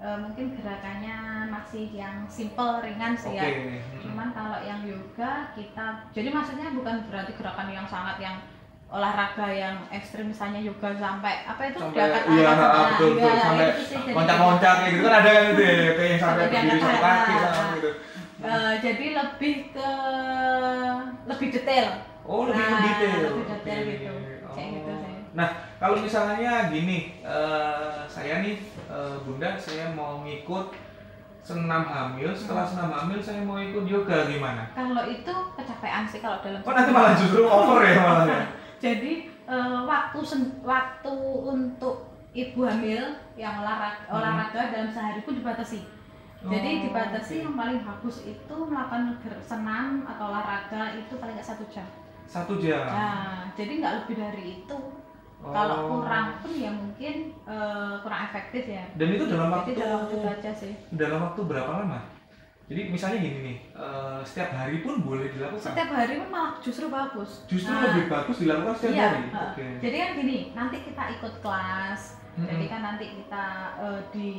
eh, 0.00 0.18
mungkin 0.18 0.56
gerakannya 0.56 1.16
masih 1.46 1.92
yang 1.92 2.24
simple 2.26 2.80
ringan 2.80 3.12
sih 3.14 3.36
ya. 3.36 3.44
hmm. 3.44 4.00
Cuman 4.00 4.32
kalau 4.32 4.58
yang 4.64 4.80
yoga 4.82 5.52
kita, 5.52 5.86
jadi 6.10 6.28
maksudnya 6.32 6.72
bukan 6.72 7.04
berarti 7.06 7.32
gerakan 7.36 7.68
yang 7.68 7.84
sangat 7.84 8.16
yang 8.18 8.36
olahraga 8.90 9.46
yang 9.54 9.76
ekstrim 9.94 10.34
misalnya 10.34 10.58
yoga 10.58 10.90
sampai 10.98 11.46
apa 11.46 11.62
itu 11.62 11.78
Sampai 11.78 11.94
diangkat 11.94 12.22
iya, 12.26 12.42
angkat, 12.50 12.70
ah, 12.74 12.74
betul, 12.90 13.08
betul, 13.14 13.14
enggak, 13.22 13.38
sampai 13.38 13.66
sih 13.86 13.98
loncat-loncat 14.10 14.74
kayak 14.82 14.90
gitu 14.90 15.02
kan 15.06 15.14
ada 15.14 15.30
yang 15.30 15.46
gitu 15.54 15.62
ya, 15.62 15.74
kayak 15.98 16.10
yang 16.10 16.20
sampai 16.20 16.44
berdiri 16.50 16.78
tangan, 16.82 16.98
kaki 16.98 17.34
gitu. 17.78 17.90
Eh, 18.40 18.72
jadi 18.80 19.06
lebih 19.14 19.54
ke 19.70 19.90
lebih 21.28 21.48
detail. 21.52 21.88
Oh, 22.26 22.42
lebih 22.48 22.62
Nah, 22.66 22.80
detail. 22.82 23.18
lebih 23.30 23.44
detail 23.46 23.78
Oke. 23.78 23.90
gitu. 23.94 24.12
Kayak 24.50 24.68
gitu 24.74 24.92
sih. 24.96 25.14
Nah, 25.38 25.48
kalau 25.78 25.96
misalnya 26.00 26.52
gini, 26.66 26.98
eh, 27.22 28.00
saya 28.06 28.34
nih 28.42 28.58
eh, 28.90 29.16
Bunda, 29.22 29.54
saya 29.54 29.86
mau 29.90 30.20
ngikut 30.20 30.74
senam 31.40 31.82
hamil. 31.84 32.30
Setelah 32.30 32.62
Hmm. 32.62 32.72
senam 32.74 32.90
hamil, 32.92 33.18
saya 33.18 33.40
mau 33.40 33.56
ikut 33.56 33.84
yoga 33.84 34.26
gimana? 34.26 34.66
Kalau 34.72 35.04
itu 35.04 35.32
kecapean 35.54 36.04
sih 36.04 36.18
kalau 36.18 36.36
dalam 36.40 36.60
Oh, 36.60 36.72
nanti 36.72 36.90
malah 36.90 37.14
justru 37.14 37.42
over 37.48 37.80
ya 37.80 37.94
malah 37.96 38.26
ya. 38.26 38.42
Jadi 38.78 39.12
eh, 39.44 39.78
waktu 39.82 40.18
sen- 40.20 40.58
waktu 40.60 41.14
untuk 41.44 42.06
ibu 42.30 42.60
hamil 42.62 43.02
yang 43.34 43.58
olahraga, 43.58 44.04
Hmm. 44.04 44.16
olahraga 44.16 44.60
dalam 44.68 44.90
sehari 44.90 45.20
pun 45.20 45.34
dibatasi. 45.34 45.80
Jadi 46.40 46.70
Oh, 46.70 46.80
dibatasi 46.86 47.34
oke. 47.36 47.42
yang 47.42 47.54
paling 47.54 47.80
bagus 47.82 48.16
itu 48.24 48.56
melakukan 48.56 49.12
senam 49.42 50.06
atau 50.06 50.30
olahraga 50.30 50.94
itu 50.94 51.12
paling 51.14 51.34
nggak 51.34 51.44
satu 51.46 51.64
jam. 51.68 51.84
Satu 52.24 52.56
jam. 52.56 52.86
Nah, 52.86 53.44
jadi 53.52 53.72
nggak 53.76 53.94
lebih 54.00 54.14
dari 54.16 54.42
itu. 54.56 54.78
Oh. 55.40 55.48
Kalau 55.50 55.76
kurang 55.88 56.26
pun 56.38 56.52
ya 56.52 56.68
mungkin 56.68 57.14
eh, 57.48 57.94
kurang 58.00 58.20
efektif 58.28 58.64
ya. 58.68 58.84
Dan 58.92 59.08
itu 59.10 59.24
dalam 59.24 59.48
waktu 59.48 59.72
Jadi 59.72 59.80
dalam 59.80 59.98
waktu 60.04 60.16
aja 60.20 60.52
sih. 60.52 60.72
dalam 60.92 61.20
waktu 61.24 61.40
berapa 61.42 61.72
lama? 61.80 62.00
Jadi 62.70 62.86
misalnya 62.86 63.18
gini 63.18 63.38
nih, 63.42 63.56
eh, 63.74 64.20
setiap 64.22 64.52
hari 64.52 64.78
pun 64.78 65.00
boleh 65.00 65.32
dilakukan. 65.32 65.72
Setiap 65.72 65.90
hari 65.90 66.20
pun 66.20 66.28
malah 66.28 66.52
justru 66.60 66.86
bagus. 66.86 67.30
Justru 67.48 67.72
Nah, 67.72 67.82
lebih 67.88 68.04
bagus 68.06 68.36
dilakukan 68.38 68.74
setiap 68.76 68.92
iya, 68.94 69.06
hari. 69.08 69.22
heeh. 69.26 69.42
Oke. 69.50 69.66
Jadi 69.80 69.96
kan 69.96 70.10
gini, 70.14 70.38
nanti 70.52 70.76
kita 70.84 71.02
ikut 71.16 71.34
kelas, 71.40 72.00
jadi 72.38 72.54
Mm-mm. 72.62 72.70
kan 72.70 72.80
nanti 72.84 73.04
kita 73.10 73.44
eh, 73.80 74.00
di 74.12 74.30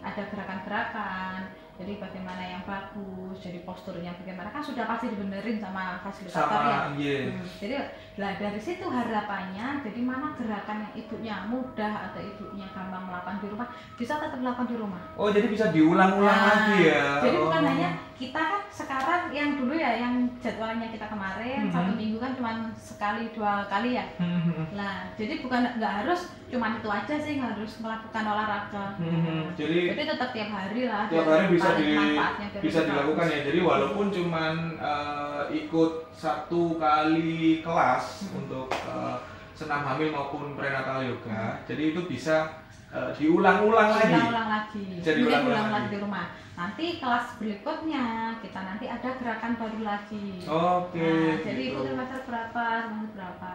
ada 0.00 0.22
gerakan-gerakan, 0.26 1.38
jadi 1.76 1.92
bagaimana 1.96 2.40
yang 2.40 2.62
bagus, 2.64 3.36
jadi 3.38 3.60
posturnya 3.62 4.16
bagaimana 4.16 4.48
kan 4.48 4.60
sudah 4.60 4.84
pasti 4.86 5.06
dibenerin 5.08 5.56
sama 5.56 6.00
fasilitator 6.00 6.62
ya. 6.62 6.78
iya. 6.96 7.18
Hmm, 7.28 7.44
jadi 7.54 7.74
lah 8.16 8.32
dari 8.34 8.56
situ 8.56 8.86
harapannya, 8.86 9.84
jadi 9.84 10.00
mana 10.00 10.32
gerakan 10.32 10.82
yang 10.82 10.92
ibunya 10.96 11.36
mudah 11.46 11.94
atau 12.08 12.20
ibunya 12.20 12.64
gampang 12.70 13.04
melakukan 13.04 13.36
di 13.38 13.48
rumah 13.48 13.68
bisa 13.94 14.16
tetap 14.16 14.36
melakukan 14.36 14.66
di 14.66 14.76
rumah. 14.76 15.02
Oh, 15.14 15.28
jadi 15.28 15.46
bisa 15.46 15.68
diulang-ulang 15.68 16.24
Nah, 16.32 16.48
lagi 16.48 16.76
ya. 16.82 17.20
Jadi 17.20 17.36
Oh. 17.36 17.44
bukan 17.44 17.62
hanya 17.66 17.88
kita 18.16 18.40
kan 18.40 18.62
sekarang 18.66 19.22
yang 19.28 19.50
dulu 19.54 19.76
ya 19.76 19.92
yang 19.94 20.14
jadwalnya 20.38 20.88
kita 20.88 21.04
kemarin 21.04 21.68
Mhm. 21.68 21.70
satu 21.70 21.92
minggu 21.92 22.16
kan 22.16 22.32
cuma 22.32 22.50
sekali 22.72 23.28
dua 23.30 23.68
kali 23.68 23.92
ya. 23.92 24.08
Hmm, 24.16 24.64
Nah 24.72 25.12
jadi 25.12 25.44
bukan 25.44 25.76
nggak 25.76 25.94
harus 26.00 26.20
cuma 26.46 26.72
itu 26.72 26.88
aja 26.88 27.14
sih 27.18 27.36
harus 27.36 27.76
melakukan 27.76 28.24
olahraga. 28.24 28.96
Hmm, 28.96 29.52
jadi 29.52 29.92
Jadi 29.92 30.02
tetap 30.08 30.30
tiap 30.32 30.48
hari 30.48 30.86
lah. 30.86 31.04
tiap 31.06 31.26
hari 31.26 31.52
bisa 31.52 31.65
paling 31.68 32.14
di 32.54 32.58
bisa 32.60 32.80
dilakukan 32.82 33.26
ya 33.26 33.40
jadi 33.42 33.58
walaupun 33.60 34.06
cuman 34.08 34.54
eh, 34.76 35.42
ikut 35.56 35.92
satu 36.12 36.76
kali 36.76 37.60
kelas 37.60 38.04
Hmm. 38.26 38.38
untuk 38.40 38.66
eh, 38.70 39.16
senam 39.52 39.82
hamil 39.82 40.10
maupun 40.10 40.52
prenatal 40.52 41.00
yoga 41.00 41.58
jadi 41.64 41.90
itu 41.90 42.00
bisa 42.04 42.60
eh, 42.88 43.10
diulang-ulang 43.12 43.90
lagi 43.90 44.12
Ulang-ulang 44.12 44.48
lagi. 44.48 44.84
Bisa 44.94 45.10
Mungkin 45.12 45.18
diulang-ulang 45.22 45.46
ulang 45.48 45.68
lagi. 45.68 45.76
lagi 45.82 45.88
di 45.90 45.98
rumah. 45.98 46.26
Nanti 46.56 46.86
kelas 46.96 47.26
berikutnya 47.36 48.04
kita 48.40 48.60
nanti 48.62 48.86
ada 48.86 49.10
gerakan 49.12 49.52
baru 49.54 49.80
lagi. 49.82 50.26
oke 50.42 50.96
Nah, 50.96 51.36
jadi 51.44 51.62
gitu. 51.62 51.76
itu 51.76 51.80
semester 51.86 52.20
berapa, 52.24 52.64
semester 52.88 53.12
berapa. 53.12 53.54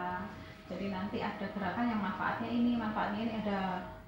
Jadi 0.70 0.86
nanti 0.88 1.18
ada 1.18 1.46
gerakan 1.50 1.84
yang 1.84 2.00
manfaatnya 2.00 2.48
ini, 2.48 2.72
manfaatnya 2.76 3.20
ini 3.20 3.32
ada 3.42 3.58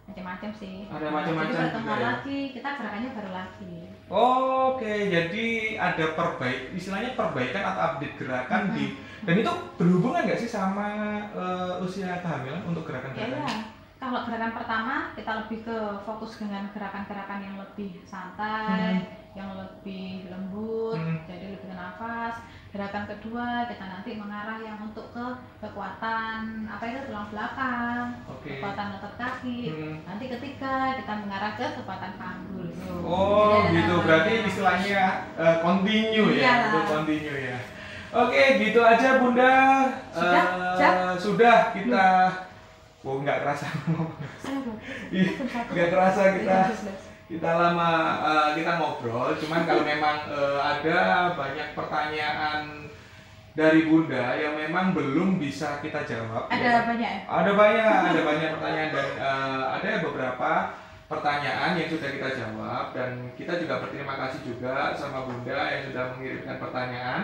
macam-macam 0.04 0.50
sih. 0.52 0.84
Ada 0.86 1.06
macam-macam 1.08 1.54
juga 1.72 1.94
ya? 1.96 1.98
lagi, 2.04 2.38
kita 2.52 2.68
gerakannya 2.76 3.10
baru 3.16 3.30
lagi. 3.32 3.76
oke 4.04 4.94
jadi 5.08 5.46
ada 5.80 6.04
perbaik 6.12 6.76
istilahnya 6.76 7.16
perbaikan 7.16 7.64
atau 7.72 7.82
update 7.88 8.20
gerakan 8.20 8.62
Mhm. 8.68 8.74
di 8.76 8.84
dan 9.24 9.34
itu 9.40 9.52
berhubungan 9.80 10.28
nggak 10.28 10.36
sih 10.36 10.50
sama 10.50 10.88
eh, 11.32 11.80
usia 11.80 12.20
kehamilan 12.20 12.68
untuk 12.68 12.84
gerakan-gerakan 12.84 13.48
ya. 13.48 13.64
Kalau 13.96 14.20
gerakan 14.28 14.52
pertama 14.52 14.94
kita 15.16 15.30
lebih 15.40 15.64
ke 15.64 15.76
fokus 16.04 16.36
dengan 16.36 16.68
gerakan-gerakan 16.76 17.40
yang 17.40 17.56
lebih 17.56 17.96
santai, 18.04 19.00
yang 19.32 19.56
lebih 19.56 20.28
lembut, 20.28 21.00
Mhm. 21.00 21.24
jadi 21.24 21.46
lebih 21.56 21.72
nafas. 21.72 22.44
Gerakan 22.74 23.06
kedua 23.06 23.70
kita 23.70 23.86
nanti 23.86 24.18
mengarah 24.18 24.58
yang 24.58 24.82
untuk 24.82 25.14
ke 25.14 25.26
kekuatan 25.62 26.66
apa 26.66 26.82
itu 26.82 27.06
tulang 27.06 27.30
belakang, 27.30 28.06
oke 28.26 28.50
kekuatan 28.50 28.98
otot 28.98 29.14
kaki. 29.14 29.58
Hmm. 29.70 29.96
Nanti 30.02 30.24
ketiga 30.26 30.98
kita 30.98 31.12
mengarah 31.22 31.54
ke 31.54 31.66
kekuatan 31.78 32.18
panggul. 32.18 32.66
Oh 33.06 33.62
Jadi 33.62 33.62
ada 33.62 33.70
gitu, 33.70 33.94
namanya. 33.94 34.02
berarti 34.02 34.32
istilahnya 34.42 35.02
eh, 35.38 35.56
continue 35.62 36.28
ya, 36.34 36.42
Iya. 36.42 36.54
untuk 36.66 36.84
continue 36.90 37.38
ya. 37.46 37.58
Oke, 38.10 38.42
gitu 38.58 38.80
aja 38.82 39.08
Bunda. 39.22 39.54
Sudah? 40.10 40.44
Eh, 40.44 40.74
Sudah? 40.74 40.90
sudah 41.14 41.58
kita. 41.70 42.06
Oh 43.06 43.22
nggak 43.22 43.38
kerasa, 43.38 43.70
satu. 44.42 44.72
nggak 45.70 45.88
kerasa 45.94 46.22
kita 46.34 46.58
11. 46.74 47.13
Kita 47.34 47.50
lama 47.50 47.90
eh, 48.22 48.48
kita 48.62 48.78
ngobrol. 48.78 49.34
Cuman 49.34 49.66
kalau 49.66 49.82
memang 49.82 50.16
eh, 50.30 50.58
ada 50.62 50.98
banyak 51.34 51.74
pertanyaan 51.74 52.86
dari 53.54 53.86
Bunda 53.86 54.34
yang 54.34 54.54
memang 54.54 54.94
belum 54.94 55.38
bisa 55.38 55.78
kita 55.78 56.02
jawab. 56.06 56.46
Ada 56.50 56.62
ya. 56.62 56.80
banyak 56.86 57.10
ya? 57.10 57.22
Ada 57.26 57.50
banyak, 57.54 57.86
ada 58.14 58.20
banyak 58.22 58.48
pertanyaan 58.58 58.90
dan 58.94 59.08
eh, 59.18 59.62
ada 59.78 59.88
beberapa 60.02 60.50
pertanyaan 61.04 61.76
yang 61.76 61.88
sudah 61.90 62.10
kita 62.10 62.28
jawab 62.32 62.84
dan 62.96 63.10
kita 63.36 63.60
juga 63.60 63.82
berterima 63.84 64.14
kasih 64.16 64.40
juga 64.46 64.94
sama 64.94 65.26
Bunda 65.28 65.58
yang 65.70 65.90
sudah 65.90 66.04
mengirimkan 66.16 66.56
pertanyaan 66.58 67.20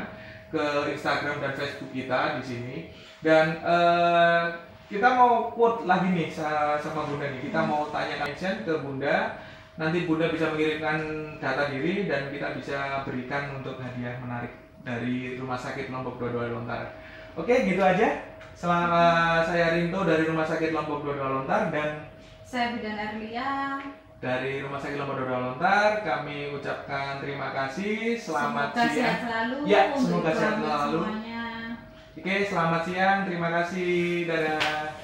ke 0.51 0.65
Instagram 0.93 1.39
dan 1.39 1.55
Facebook 1.55 1.91
kita 1.95 2.39
di 2.39 2.43
sini 2.45 2.77
dan 3.23 3.63
eh, 3.63 4.45
kita 4.91 5.07
mau 5.15 5.55
quote 5.55 5.87
lagi 5.87 6.11
nih 6.11 6.29
sa- 6.29 6.75
sama 6.77 7.07
Bunda 7.07 7.31
nih 7.31 7.47
kita 7.47 7.63
mau 7.63 7.89
tanya 7.89 8.21
mention 8.21 8.67
ke 8.67 8.73
Bunda 8.83 9.39
nanti 9.79 10.09
Bunda 10.09 10.33
bisa 10.33 10.51
mengirimkan 10.51 10.99
data 11.39 11.71
diri 11.71 12.09
dan 12.11 12.33
kita 12.33 12.59
bisa 12.59 13.07
berikan 13.07 13.61
untuk 13.61 13.79
hadiah 13.79 14.19
menarik 14.19 14.55
dari 14.83 15.37
Rumah 15.37 15.59
Sakit 15.61 15.93
Lombok 15.93 16.17
Dua 16.17 16.49
Lontar 16.49 16.95
oke 17.37 17.55
gitu 17.69 17.83
aja 17.85 18.31
Selama 18.61 19.41
saya 19.41 19.73
Rinto 19.73 20.05
dari 20.05 20.29
Rumah 20.29 20.45
Sakit 20.45 20.77
Lombok 20.77 21.01
Dua 21.01 21.17
Lontar 21.17 21.73
dan 21.73 22.13
Saya 22.45 22.77
Bidan 22.77 22.93
Erlia. 22.93 23.81
dari 24.21 24.61
Rumah 24.61 24.77
Sakit 24.77 25.01
Lombok 25.01 25.17
Dua 25.17 25.41
Lontar 25.41 26.05
kami 26.05 26.53
ucapkan 26.53 27.25
terima 27.25 27.57
kasih. 27.57 28.21
Selamat 28.21 28.77
semoga 28.77 28.85
sehat 28.85 28.93
siang. 28.93 29.21
selalu. 29.25 29.57
Ya, 29.65 29.83
semoga 29.97 30.31
sehat 30.37 30.57
selalu. 30.61 31.01
Semuanya. 31.09 31.45
Oke, 32.21 32.35
selamat 32.45 32.83
siang. 32.85 33.19
Terima 33.25 33.49
kasih. 33.49 33.95
Dadah. 34.29 35.00